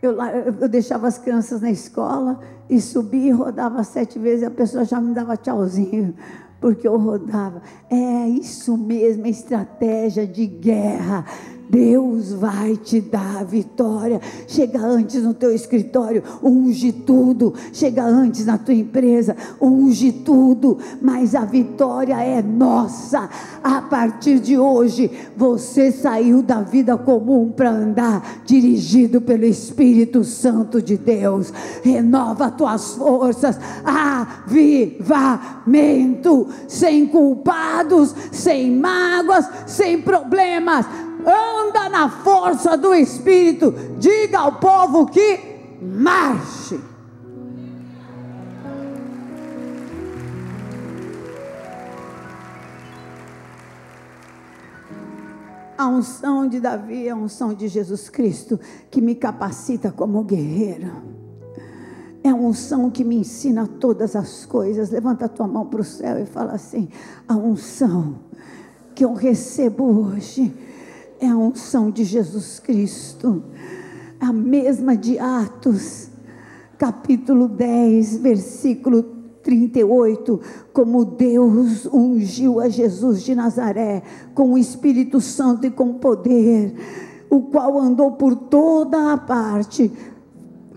[0.00, 0.16] eu,
[0.60, 4.86] eu deixava as crianças na escola e subia e rodava sete vezes e a pessoa
[4.86, 6.14] já me dava tchauzinho.
[6.62, 7.60] Porque eu rodava.
[7.90, 11.26] É isso mesmo, é estratégia de guerra
[11.68, 14.20] Deus vai te dar a vitória.
[14.46, 17.54] Chega antes no teu escritório, unge tudo.
[17.72, 20.78] Chega antes na tua empresa, unge tudo.
[21.00, 23.28] Mas a vitória é nossa.
[23.62, 30.80] A partir de hoje, você saiu da vida comum para andar dirigido pelo Espírito Santo
[30.80, 31.52] de Deus.
[31.82, 33.58] Renova tuas forças.
[33.84, 35.26] Avivamento.
[36.68, 40.86] Sem culpados, sem mágoas, sem problemas
[41.26, 43.74] anda na força do Espírito.
[43.98, 45.40] Diga ao povo que
[45.82, 46.80] marche.
[55.76, 58.58] A unção de Davi é a unção de Jesus Cristo
[58.90, 60.90] que me capacita como guerreiro.
[62.24, 64.90] É a unção que me ensina todas as coisas.
[64.90, 66.88] Levanta a tua mão para o céu e fala assim:
[67.28, 68.16] a unção
[68.94, 70.52] que eu recebo hoje
[71.20, 73.42] é a unção de Jesus Cristo,
[74.20, 76.08] a mesma de Atos,
[76.78, 79.02] capítulo 10, versículo
[79.42, 80.40] 38,
[80.72, 84.02] como Deus ungiu a Jesus de Nazaré
[84.34, 86.74] com o Espírito Santo e com poder,
[87.30, 89.90] o qual andou por toda a parte,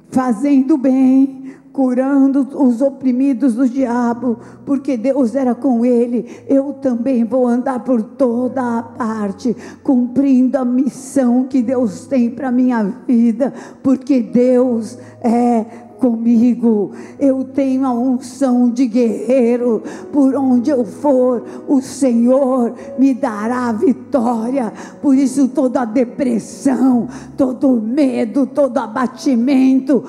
[0.09, 1.38] fazendo bem
[1.71, 6.43] curando os oprimidos do diabo, porque Deus era com ele.
[6.47, 12.51] Eu também vou andar por toda a parte, cumprindo a missão que Deus tem para
[12.51, 13.53] minha vida,
[13.83, 16.91] porque Deus é comigo.
[17.19, 19.83] Eu tenho a unção de guerreiro.
[20.11, 24.73] Por onde eu for, o Senhor me dará vitória.
[25.01, 27.07] Por isso, toda depressão,
[27.37, 30.03] todo medo, todo abatimento,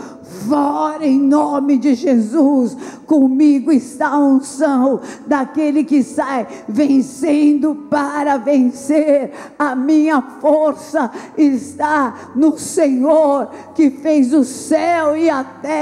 [0.48, 2.76] fora em nome de Jesus.
[3.06, 9.32] Comigo está a unção daquele que sai vencendo para vencer.
[9.58, 15.79] A minha força está no Senhor que fez o céu e a terra.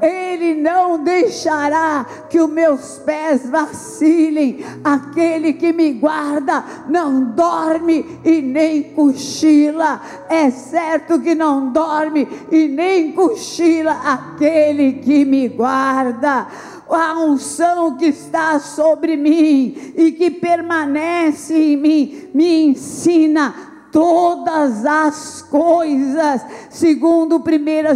[0.00, 4.64] Ele não deixará que os meus pés vacilem.
[4.84, 10.00] Aquele que me guarda não dorme e nem cochila.
[10.28, 16.46] É certo que não dorme e nem cochila aquele que me guarda.
[16.90, 25.42] A unção que está sobre mim e que permanece em mim me ensina todas as
[25.42, 27.42] coisas, segundo 1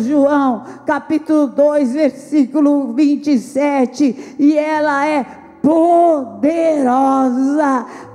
[0.01, 5.25] João, capítulo 2, versículo 27, e ela é
[5.63, 6.87] poderosa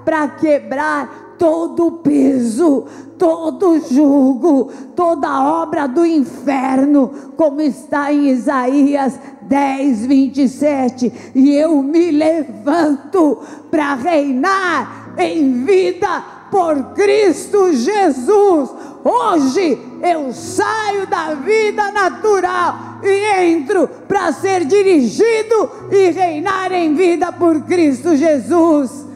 [0.06, 2.86] para quebrar todo o peso,
[3.18, 11.32] todo jugo, toda obra do inferno, como está em Isaías 10, 27.
[11.34, 13.40] E eu me levanto
[13.72, 18.70] para reinar em vida por Cristo Jesus
[19.04, 27.32] Hoje eu saio da vida natural e entro para ser dirigido e reinar em vida
[27.32, 29.08] por Cristo Jesus.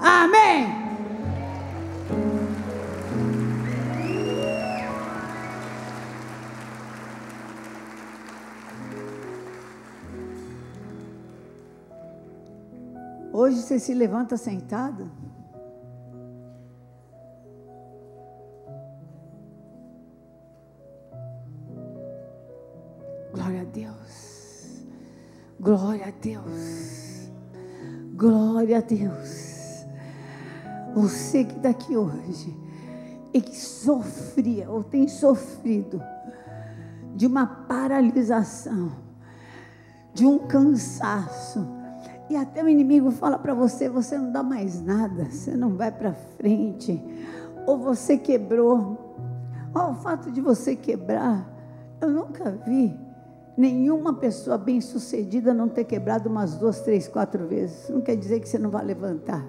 [0.00, 0.80] Amém.
[13.32, 15.08] Hoje você se levanta sentado.
[23.32, 24.84] Glória a Deus.
[25.60, 27.30] Glória a Deus.
[28.14, 29.86] Glória a Deus.
[30.94, 32.56] Você que está aqui hoje
[33.32, 36.02] e que sofria ou tem sofrido
[37.14, 38.90] de uma paralisação,
[40.12, 41.64] de um cansaço,
[42.28, 45.92] e até o inimigo fala para você: você não dá mais nada, você não vai
[45.92, 47.00] para frente,
[47.66, 49.08] ou você quebrou.
[49.72, 51.48] O fato de você quebrar,
[52.00, 52.98] eu nunca vi
[53.60, 57.90] nenhuma pessoa bem-sucedida não ter quebrado umas duas, três, quatro vezes.
[57.90, 59.46] Não quer dizer que você não vai levantar.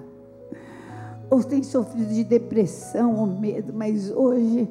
[1.30, 4.68] Ou tem sofrido de depressão ou medo, mas hoje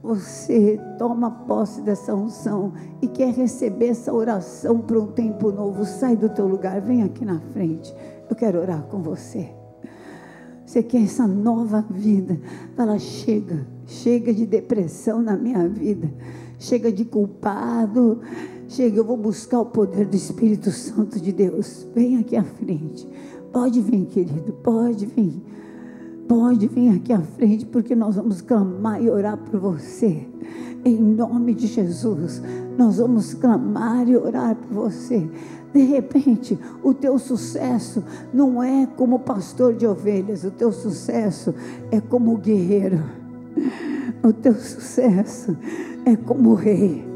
[0.00, 2.72] você toma posse dessa unção
[3.02, 7.24] e quer receber essa oração para um tempo novo, sai do teu lugar, vem aqui
[7.24, 7.92] na frente.
[8.30, 9.50] Eu quero orar com você.
[10.64, 12.38] Você quer essa nova vida?
[12.76, 16.08] Fala, chega, chega de depressão na minha vida,
[16.58, 18.20] chega de culpado,
[18.68, 21.86] chega, eu vou buscar o poder do Espírito Santo de Deus.
[21.94, 23.08] Vem aqui à frente.
[23.52, 25.42] Pode vir, querido, pode vir.
[26.26, 30.26] Pode vir aqui à frente, porque nós vamos clamar e orar por você.
[30.84, 32.42] Em nome de Jesus,
[32.76, 35.28] nós vamos clamar e orar por você.
[35.72, 38.02] De repente, o teu sucesso
[38.32, 41.54] não é como pastor de ovelhas, o teu sucesso
[41.90, 43.02] é como guerreiro.
[44.22, 45.56] O teu sucesso
[46.06, 47.13] é como rei.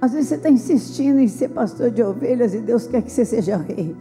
[0.00, 3.24] Às vezes você está insistindo em ser pastor de ovelhas e Deus quer que você
[3.24, 3.96] seja rei.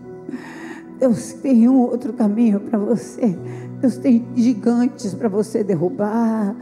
[0.99, 3.35] Deus tem um outro caminho para você.
[3.79, 6.55] Deus tem gigantes para você derrubar.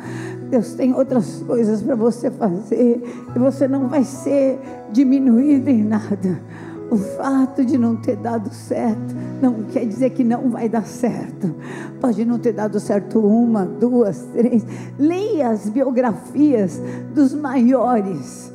[0.50, 3.04] Deus tem outras coisas para você fazer.
[3.36, 4.58] E você não vai ser
[4.94, 6.42] diminuído em nada.
[6.90, 11.56] O fato de não ter dado certo não quer dizer que não vai dar certo.
[12.00, 14.66] Pode não ter dado certo uma, duas, três.
[14.98, 16.82] Leia as biografias
[17.14, 18.52] dos maiores,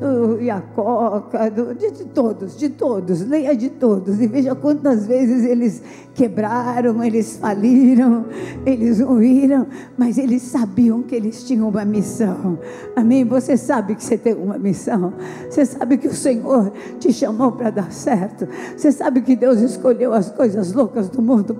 [0.00, 3.20] do Iacoca, do, de, de todos, de todos.
[3.26, 5.82] Leia de todos e veja quantas vezes eles
[6.14, 8.26] quebraram, eles faliram,
[8.66, 9.66] eles ruíram,
[9.96, 12.58] mas eles sabiam que eles tinham uma missão.
[12.96, 13.24] Amém?
[13.24, 15.12] Você sabe que você tem uma missão.
[15.48, 18.48] Você sabe que o Senhor te chamou para dar certo.
[18.76, 21.56] Você sabe que Deus escolheu as coisas loucas do mundo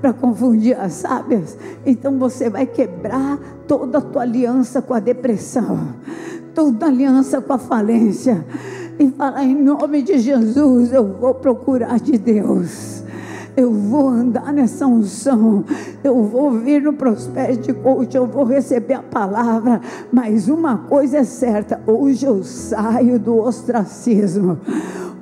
[0.00, 1.56] para confundir as sábias.
[1.84, 5.94] Então você vai quebrar toda a tua aliança com a depressão,
[6.54, 8.44] toda aliança com a falência.
[8.98, 13.00] E falar em nome de Jesus, eu vou procurar de Deus
[13.56, 15.64] eu vou andar nessa unção,
[16.02, 19.80] eu vou vir no Prosperity Coach, eu vou receber a palavra,
[20.12, 24.58] mas uma coisa é certa: hoje eu saio do ostracismo.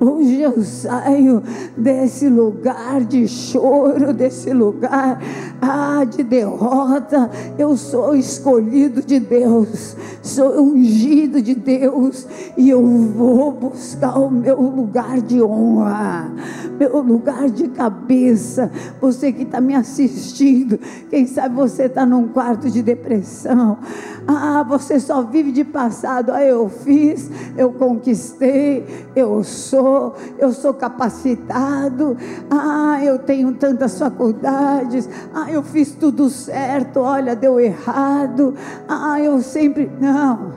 [0.01, 1.43] Hoje eu saio
[1.75, 5.21] desse lugar de choro, desse lugar
[5.61, 7.29] ah, de derrota.
[7.57, 12.25] Eu sou escolhido de Deus, sou ungido de Deus
[12.55, 16.31] e eu vou buscar o meu lugar de honra,
[16.79, 18.71] meu lugar de cabeça.
[19.01, 20.79] Você que está me assistindo,
[21.09, 23.77] quem sabe você está num quarto de depressão.
[24.25, 26.31] Ah, você só vive de passado.
[26.31, 29.88] Ah, eu fiz, eu conquistei, eu sou
[30.37, 32.17] eu sou capacitado,
[32.49, 38.53] ah, eu tenho tantas faculdades, ah, eu fiz tudo certo, olha, deu errado,
[38.87, 39.89] ah, eu sempre.
[39.99, 40.53] Não,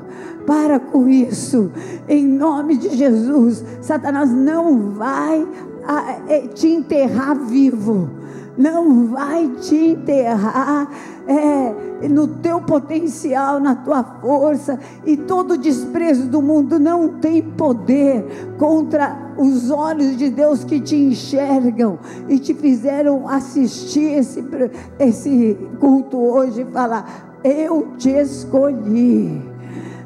[0.46, 1.70] para com isso,
[2.08, 5.46] em nome de Jesus, Satanás não vai
[5.84, 8.22] ah, é, te enterrar vivo.
[8.56, 10.86] Não vai te enterrar
[11.26, 18.54] é, no teu potencial, na tua força, e todo desprezo do mundo não tem poder
[18.58, 24.44] contra os olhos de Deus que te enxergam e te fizeram assistir esse,
[24.98, 29.50] esse culto hoje e falar: Eu te escolhi.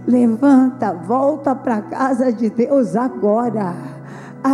[0.07, 3.97] Levanta, volta para a casa de Deus agora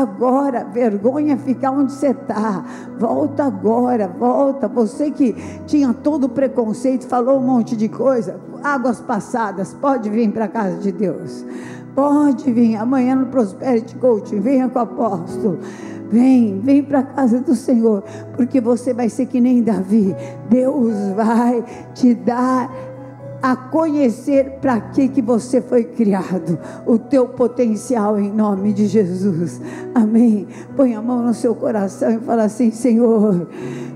[0.01, 2.65] agora, vergonha ficar onde você está.
[2.99, 4.67] Volta agora, volta.
[4.69, 5.35] Você que
[5.67, 10.49] tinha todo o preconceito, falou um monte de coisa, águas passadas, pode vir para a
[10.49, 11.45] casa de Deus.
[11.95, 15.59] Pode vir amanhã no Prosperity Coaching, venha com o apóstolo.
[16.11, 18.03] Vem, vem para a casa do Senhor,
[18.37, 20.15] porque você vai ser que nem Davi.
[20.49, 21.65] Deus vai
[21.95, 22.71] te dar
[23.43, 29.61] a conhecer para que que você foi criado, o teu potencial em nome de Jesus.
[29.93, 30.47] Amém.
[30.77, 33.49] Põe a mão no seu coração e fala assim, Senhor,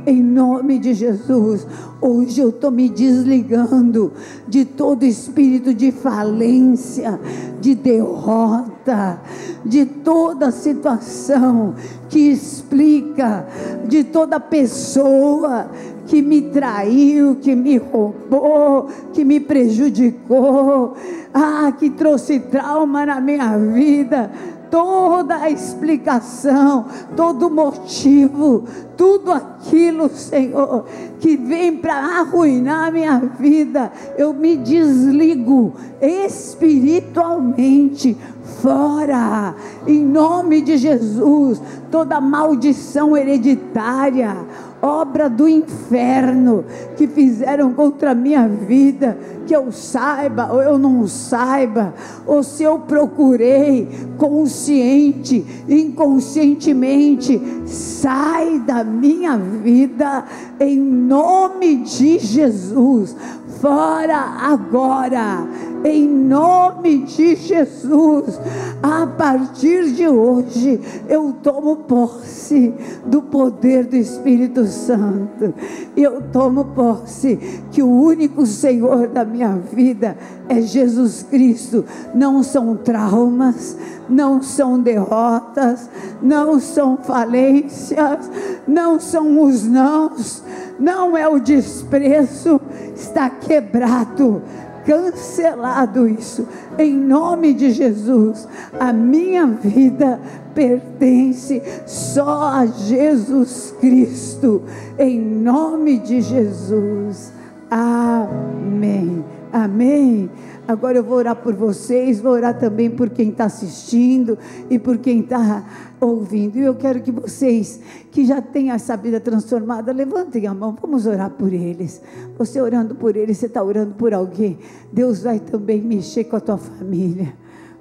[0.05, 1.66] em nome de Jesus,
[2.01, 4.12] hoje eu estou me desligando
[4.49, 7.18] de todo espírito de falência,
[7.61, 9.20] de derrota,
[9.64, 11.74] de toda situação
[12.09, 13.47] que explica,
[13.88, 15.70] de toda pessoa
[16.07, 20.94] que me traiu, que me roubou, que me prejudicou,
[21.34, 24.30] ah, que trouxe trauma na minha vida.
[24.70, 28.64] Toda a explicação, todo motivo,
[28.96, 30.86] tudo aquilo, Senhor,
[31.20, 38.16] que vem para arruinar minha vida, eu me desligo espiritualmente,
[38.61, 39.54] fora,
[39.86, 44.36] em nome de Jesus, toda maldição hereditária,
[44.83, 46.64] obra do inferno
[46.97, 49.16] que fizeram contra a minha vida,
[49.47, 51.95] que eu saiba ou eu não saiba,
[52.27, 60.24] ou se eu procurei consciente, inconscientemente, sai da minha vida
[60.59, 63.16] em nome de Jesus.
[63.61, 65.47] Fora agora,
[65.87, 68.41] em nome de Jesus.
[68.82, 72.74] A partir de hoje, eu tomo posse
[73.07, 75.55] do poder do Espírito Santo.
[75.97, 77.37] Eu tomo posse
[77.70, 80.16] que o único Senhor da minha vida
[80.49, 81.84] é Jesus Cristo.
[82.14, 83.76] Não são traumas,
[84.09, 85.89] não são derrotas,
[86.20, 88.30] não são falências,
[88.66, 90.43] não são os nãos,
[90.78, 92.61] não é o desprezo,
[92.95, 94.43] está quebrado
[94.87, 96.47] cancelado isso,
[96.78, 98.49] em nome de Jesus.
[98.78, 100.20] A minha vida
[100.55, 104.62] pertence só a Jesus Cristo,
[104.99, 107.32] em nome de Jesus.
[107.70, 109.24] Amém.
[109.53, 110.30] Amém.
[110.68, 114.36] Agora eu vou orar por vocês, vou orar também por quem está assistindo
[114.68, 115.64] e por quem está
[116.00, 116.56] ouvindo.
[116.56, 121.06] E eu quero que vocês, que já têm essa vida transformada, levantem a mão, vamos
[121.06, 122.02] orar por eles.
[122.36, 124.58] Você orando por eles, você está orando por alguém.
[124.92, 127.32] Deus vai também mexer com a tua família,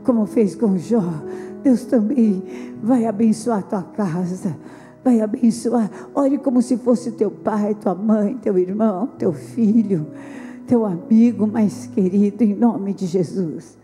[0.03, 1.03] como fez com Jó.
[1.63, 2.43] Deus também
[2.83, 4.55] vai abençoar a tua casa.
[5.03, 5.89] Vai abençoar.
[6.13, 10.05] Olhe como se fosse teu pai, tua mãe, teu irmão, teu filho,
[10.67, 13.77] teu amigo mais querido, em nome de Jesus.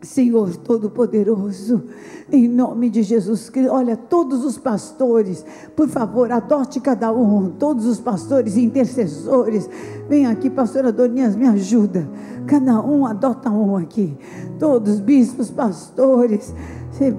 [0.00, 1.82] Senhor Todo-Poderoso,
[2.30, 5.44] em nome de Jesus Cristo, olha, todos os pastores,
[5.76, 9.68] por favor, adote cada um, todos os pastores intercessores,
[10.08, 12.08] vem aqui, pastora Donias, me ajuda,
[12.46, 14.16] cada um adota um aqui,
[14.58, 16.54] todos, bispos, pastores,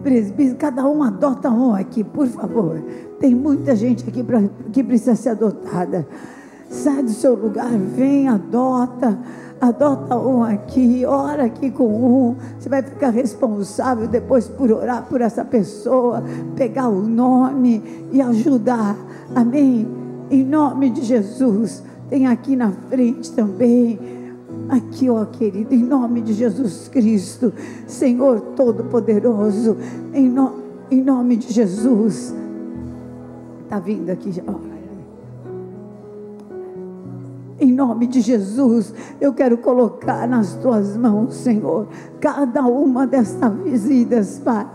[0.02, 2.82] presbíteros, cada um adota um aqui, por favor,
[3.20, 4.42] tem muita gente aqui pra,
[4.72, 6.08] que precisa ser adotada,
[6.70, 9.18] sai do seu lugar, vem, adota,
[9.60, 12.36] adota um aqui, ora aqui com um.
[12.58, 16.24] Você vai ficar responsável depois por orar por essa pessoa,
[16.56, 18.96] pegar o nome e ajudar.
[19.36, 19.88] Amém?
[20.32, 21.84] Em nome de Jesus.
[22.10, 24.00] Tem aqui na frente também.
[24.70, 27.52] Aqui, ó querido, em nome de Jesus Cristo,
[27.88, 29.78] Senhor Todo-Poderoso,
[30.14, 30.54] em, no,
[30.92, 32.34] em nome de Jesus.
[33.70, 34.56] Está vindo aqui, ó.
[37.60, 41.88] Em nome de Jesus, eu quero colocar nas tuas mãos, Senhor,
[42.20, 44.68] cada uma destas visitas, Pai.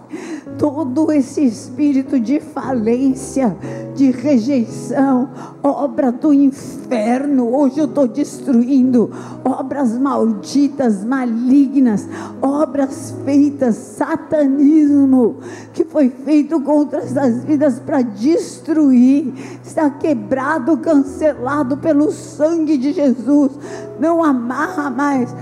[0.59, 3.55] Todo esse espírito de falência,
[3.95, 5.29] de rejeição,
[5.63, 9.11] obra do inferno, hoje eu estou destruindo
[9.45, 12.09] obras malditas, malignas,
[12.41, 15.37] obras feitas, satanismo,
[15.73, 23.53] que foi feito contra essas vidas para destruir, está quebrado, cancelado pelo sangue de Jesus.
[23.99, 25.35] Não amarra mais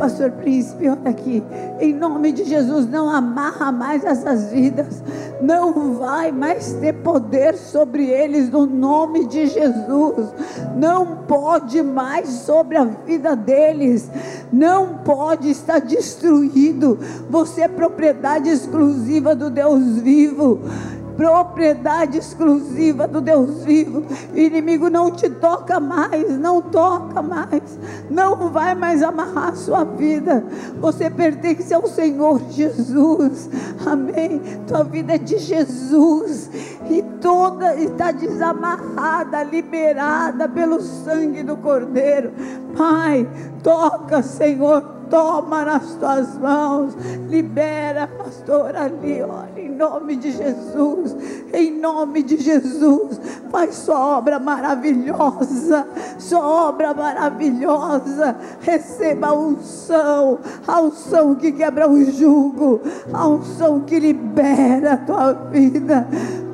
[0.00, 1.44] Pastor Príncipe, olha aqui.
[1.78, 5.02] Em nome de Jesus, não amarra mais essas vidas.
[5.42, 10.32] Não vai mais ter poder sobre eles no nome de Jesus.
[10.74, 14.10] Não pode mais sobre a vida deles.
[14.50, 16.98] Não pode estar destruído.
[17.28, 20.60] Você é propriedade exclusiva do Deus vivo
[21.20, 24.02] propriedade exclusiva do Deus vivo.
[24.32, 29.84] O inimigo não te toca mais, não toca mais, não vai mais amarrar a sua
[29.84, 30.42] vida.
[30.80, 33.50] Você pertence ao Senhor Jesus.
[33.84, 34.40] Amém.
[34.66, 36.48] Tua vida é de Jesus
[36.88, 42.32] e toda está desamarrada, liberada pelo sangue do Cordeiro.
[42.76, 43.28] Pai,
[43.62, 46.94] toca, Senhor toma nas tuas mãos,
[47.28, 51.16] libera, pastor, ali, olha, em nome de Jesus,
[51.52, 53.20] em nome de Jesus,
[53.50, 55.86] faz sua obra maravilhosa,
[56.18, 62.80] sua obra maravilhosa, receba a unção, a unção que quebra o jugo,
[63.12, 66.06] a unção que libera a tua vida,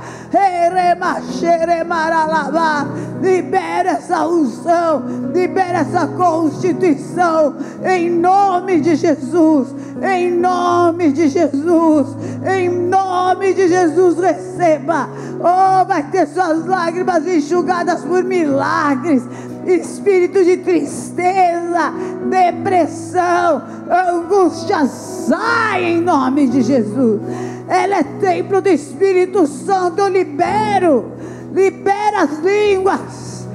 [3.20, 5.02] Libera essa unção,
[5.34, 7.54] libera essa constituição,
[7.84, 12.08] em nome de Jesus, em nome de Jesus,
[12.46, 15.08] em nome de Jesus, receba.
[15.38, 19.22] Oh, vai ter suas lágrimas enxugadas por milagres
[19.66, 21.92] espírito de tristeza,
[22.28, 27.20] depressão, angústia, sai em nome de Jesus.
[27.68, 31.12] Ela é templo do Espírito Santo, eu libero,
[31.52, 33.46] libera as línguas.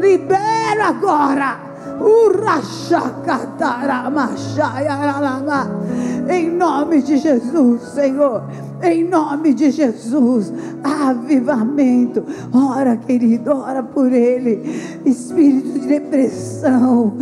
[0.00, 1.68] Libera agora.
[6.28, 8.42] Em nome de Jesus, Senhor.
[8.82, 10.52] Em nome de Jesus,
[10.84, 12.24] avivamento.
[12.52, 14.62] Ora, querido, ora por ele.
[15.04, 17.14] Espírito de depressão.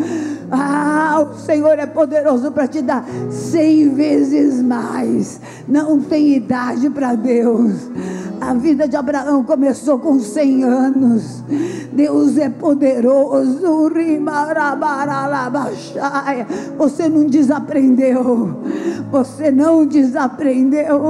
[0.51, 5.41] Ah, o Senhor é poderoso para te dar cem vezes mais.
[5.67, 7.91] Não tem idade para Deus.
[8.41, 11.43] A vida de Abraão começou com 100 anos.
[11.93, 13.91] Deus é poderoso.
[16.77, 18.57] Você não desaprendeu.
[19.11, 21.01] Você não desaprendeu.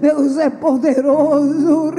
[0.00, 1.92] Deus é poderoso.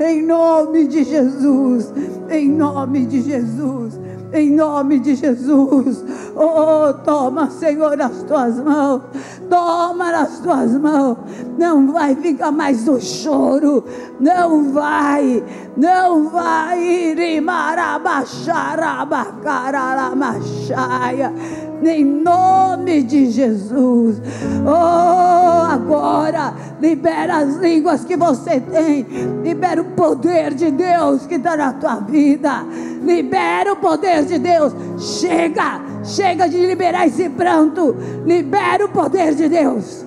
[0.00, 1.92] Em nome de Jesus.
[2.28, 6.02] Em nome de Jesus em nome de Jesus.
[6.34, 9.02] Oh, toma, Senhor, as tuas mãos,
[9.52, 11.18] toma nas tuas mãos.
[11.58, 13.84] Não vai ficar mais o choro,
[14.18, 15.44] não vai,
[15.76, 17.10] não vai
[21.90, 24.20] em nome de Jesus.
[24.64, 29.02] Oh, agora libera as línguas que você tem,
[29.42, 32.64] libera o poder de Deus que está na tua vida,
[33.02, 34.72] libera o poder de Deus.
[34.98, 40.04] Chega, chega de liberar esse pranto, libera o poder de Deus,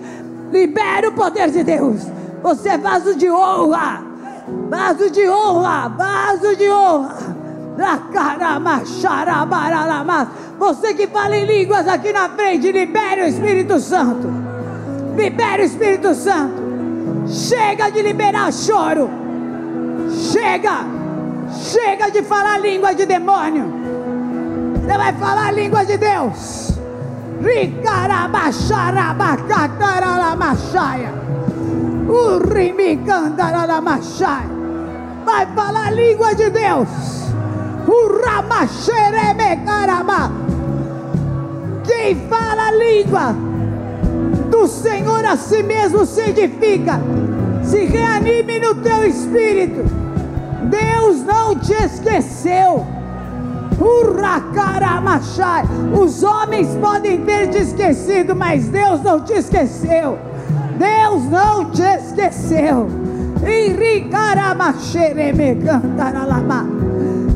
[0.51, 2.01] libera o poder de Deus.
[2.41, 4.03] Você é vaso de honra,
[4.69, 7.35] vaso de honra, vaso de honra.
[10.57, 14.29] Você que fala em línguas aqui na frente, libere o Espírito Santo.
[15.15, 16.63] Libere o Espírito Santo.
[17.27, 19.09] Chega de liberar choro.
[20.31, 20.85] Chega.
[21.51, 23.65] Chega de falar língua de demônio.
[24.73, 26.64] Você vai falar língua de Deus.
[35.23, 36.89] Vai falar a língua de Deus.
[41.83, 43.35] Quem fala a língua
[44.49, 46.99] do Senhor a si mesmo se edifica.
[47.63, 49.83] Se reanime no teu espírito.
[50.63, 52.85] Deus não te esqueceu.
[55.99, 60.17] Os homens podem ter te esquecido, mas Deus não te esqueceu.
[60.77, 62.87] Deus não te esqueceu.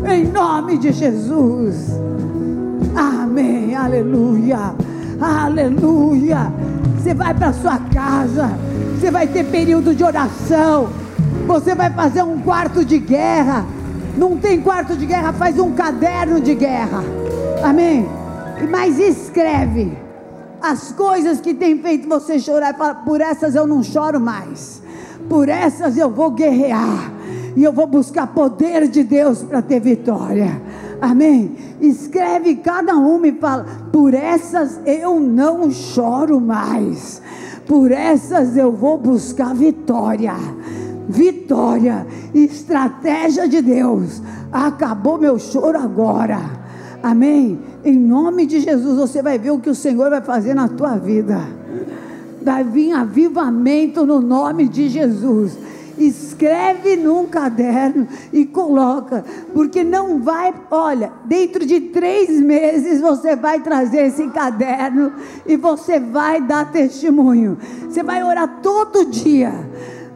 [0.06, 2.00] Em nome de Jesus.
[2.96, 4.74] Amém, aleluia,
[5.22, 6.52] aleluia.
[6.98, 8.50] Você vai para sua casa,
[8.98, 10.90] você vai ter período de oração,
[11.48, 13.66] você vai fazer um quarto de guerra.
[14.18, 17.03] Não tem quarto de guerra, faz um caderno de guerra.
[17.64, 18.07] Amém?
[18.70, 19.97] Mas escreve
[20.62, 22.76] as coisas que tem feito você chorar.
[22.76, 24.82] Fala, por essas eu não choro mais.
[25.28, 27.14] Por essas eu vou guerrear
[27.55, 30.62] e eu vou buscar poder de Deus para ter vitória.
[31.01, 31.55] Amém?
[31.80, 37.22] Escreve cada uma e fala: por essas eu não choro mais,
[37.66, 40.34] por essas eu vou buscar vitória.
[41.10, 42.05] Vitória,
[42.36, 44.22] estratégia de Deus.
[44.51, 46.39] Acabou meu choro agora.
[47.01, 47.60] Amém?
[47.84, 50.97] Em nome de Jesus, você vai ver o que o Senhor vai fazer na tua
[50.97, 51.39] vida.
[52.43, 55.57] Vai vir avivamento no nome de Jesus
[55.99, 63.60] escreve num caderno e coloca, porque não vai, olha, dentro de três meses você vai
[63.60, 65.12] trazer esse caderno
[65.45, 67.57] e você vai dar testemunho.
[67.88, 69.51] Você vai orar todo dia.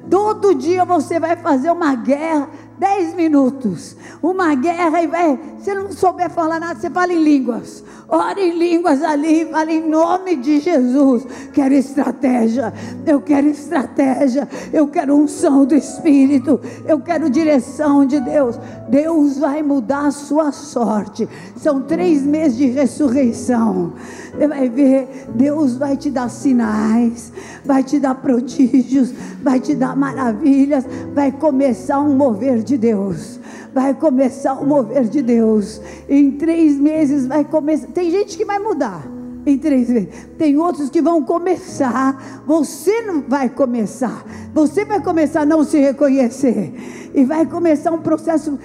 [0.10, 2.50] Todo dia você vai fazer uma guerra,
[2.84, 5.40] dez minutos, uma guerra e vai.
[5.60, 7.82] Se não souber falar nada, você fala em línguas.
[8.10, 11.26] Ore em línguas ali, fale em nome de Jesus.
[11.54, 12.74] Quero estratégia,
[13.08, 18.60] eu quero estratégia, eu quero unção do Espírito, eu quero direção de Deus.
[18.90, 21.28] Deus vai mudar a sua sorte.
[21.56, 23.94] São três meses de ressurreição.
[24.34, 27.32] Você vai ver, Deus vai te dar sinais,
[27.64, 33.40] vai te dar prodígios, vai te dar maravilhas, vai começar um mover de Deus
[33.74, 35.82] vai começar o mover de Deus.
[36.08, 37.88] Em três meses vai começar.
[37.88, 39.06] Tem gente que vai mudar
[39.46, 40.10] em três meses.
[40.38, 42.44] Tem outros que vão começar.
[42.46, 44.24] Você não vai começar.
[44.54, 47.12] Você vai começar a não se reconhecer.
[47.14, 48.58] E vai começar um processo.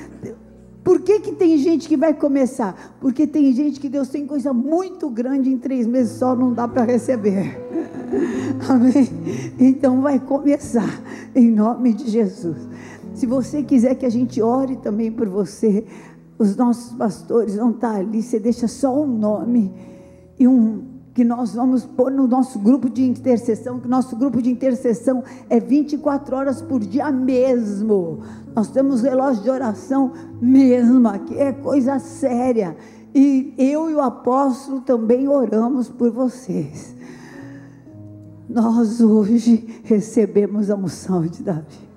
[0.85, 2.97] Por que, que tem gente que vai começar?
[3.01, 6.67] Porque tem gente que Deus tem coisa muito grande em três meses só, não dá
[6.67, 7.61] para receber.
[8.67, 9.07] Amém?
[9.59, 11.03] Então vai começar,
[11.35, 12.57] em nome de Jesus.
[13.19, 15.85] Se você quiser que a gente ore também por você,
[16.39, 18.23] os nossos pastores vão estar ali.
[18.23, 19.75] Você deixa só um nome
[20.39, 24.51] e um que nós vamos pôr no nosso grupo de intercessão, que nosso grupo de
[24.53, 28.21] intercessão é 24 horas por dia mesmo.
[28.55, 32.77] Nós temos relógio de oração mesmo, aqui é coisa séria.
[33.13, 36.95] E eu e o apóstolo também oramos por vocês.
[38.49, 41.88] Nós hoje recebemos a unção de Davi.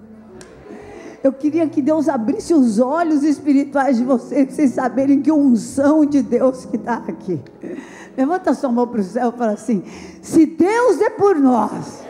[1.23, 6.03] Eu queria que Deus abrisse os olhos espirituais de vocês, para vocês saberem que unção
[6.05, 7.39] de Deus que está aqui.
[8.17, 9.83] Levanta sua mão para o céu e fala assim:
[10.21, 12.03] se Deus é por nós,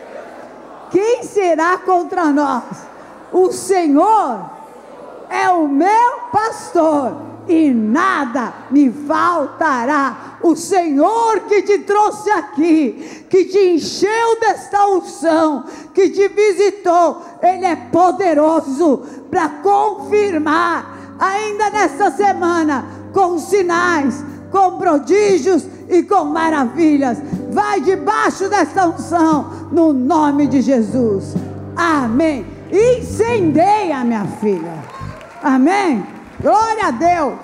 [0.90, 2.64] quem será contra nós?
[3.32, 4.50] O Senhor
[5.28, 10.38] é o meu pastor e nada me faltará.
[10.42, 15.64] O Senhor que te trouxe aqui, que te encheu desta unção,
[15.94, 25.64] que te visitou, Ele é poderoso para confirmar, ainda nesta semana, com sinais, com prodígios
[25.88, 27.18] e com maravilhas.
[27.50, 31.34] Vai debaixo desta unção, no nome de Jesus.
[31.76, 32.44] Amém.
[32.72, 34.72] Incendeia, minha filha.
[35.42, 36.11] Amém.
[36.42, 37.38] Glória a Deus.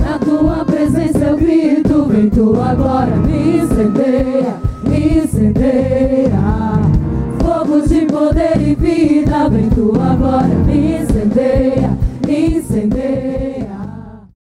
[0.00, 6.30] Na tua presença eu grito, vem tua glória me incendeia, me incendeia.
[7.40, 11.98] Fogo de poder e vida, vem tua glória me incendeia,
[12.28, 13.71] incendeia.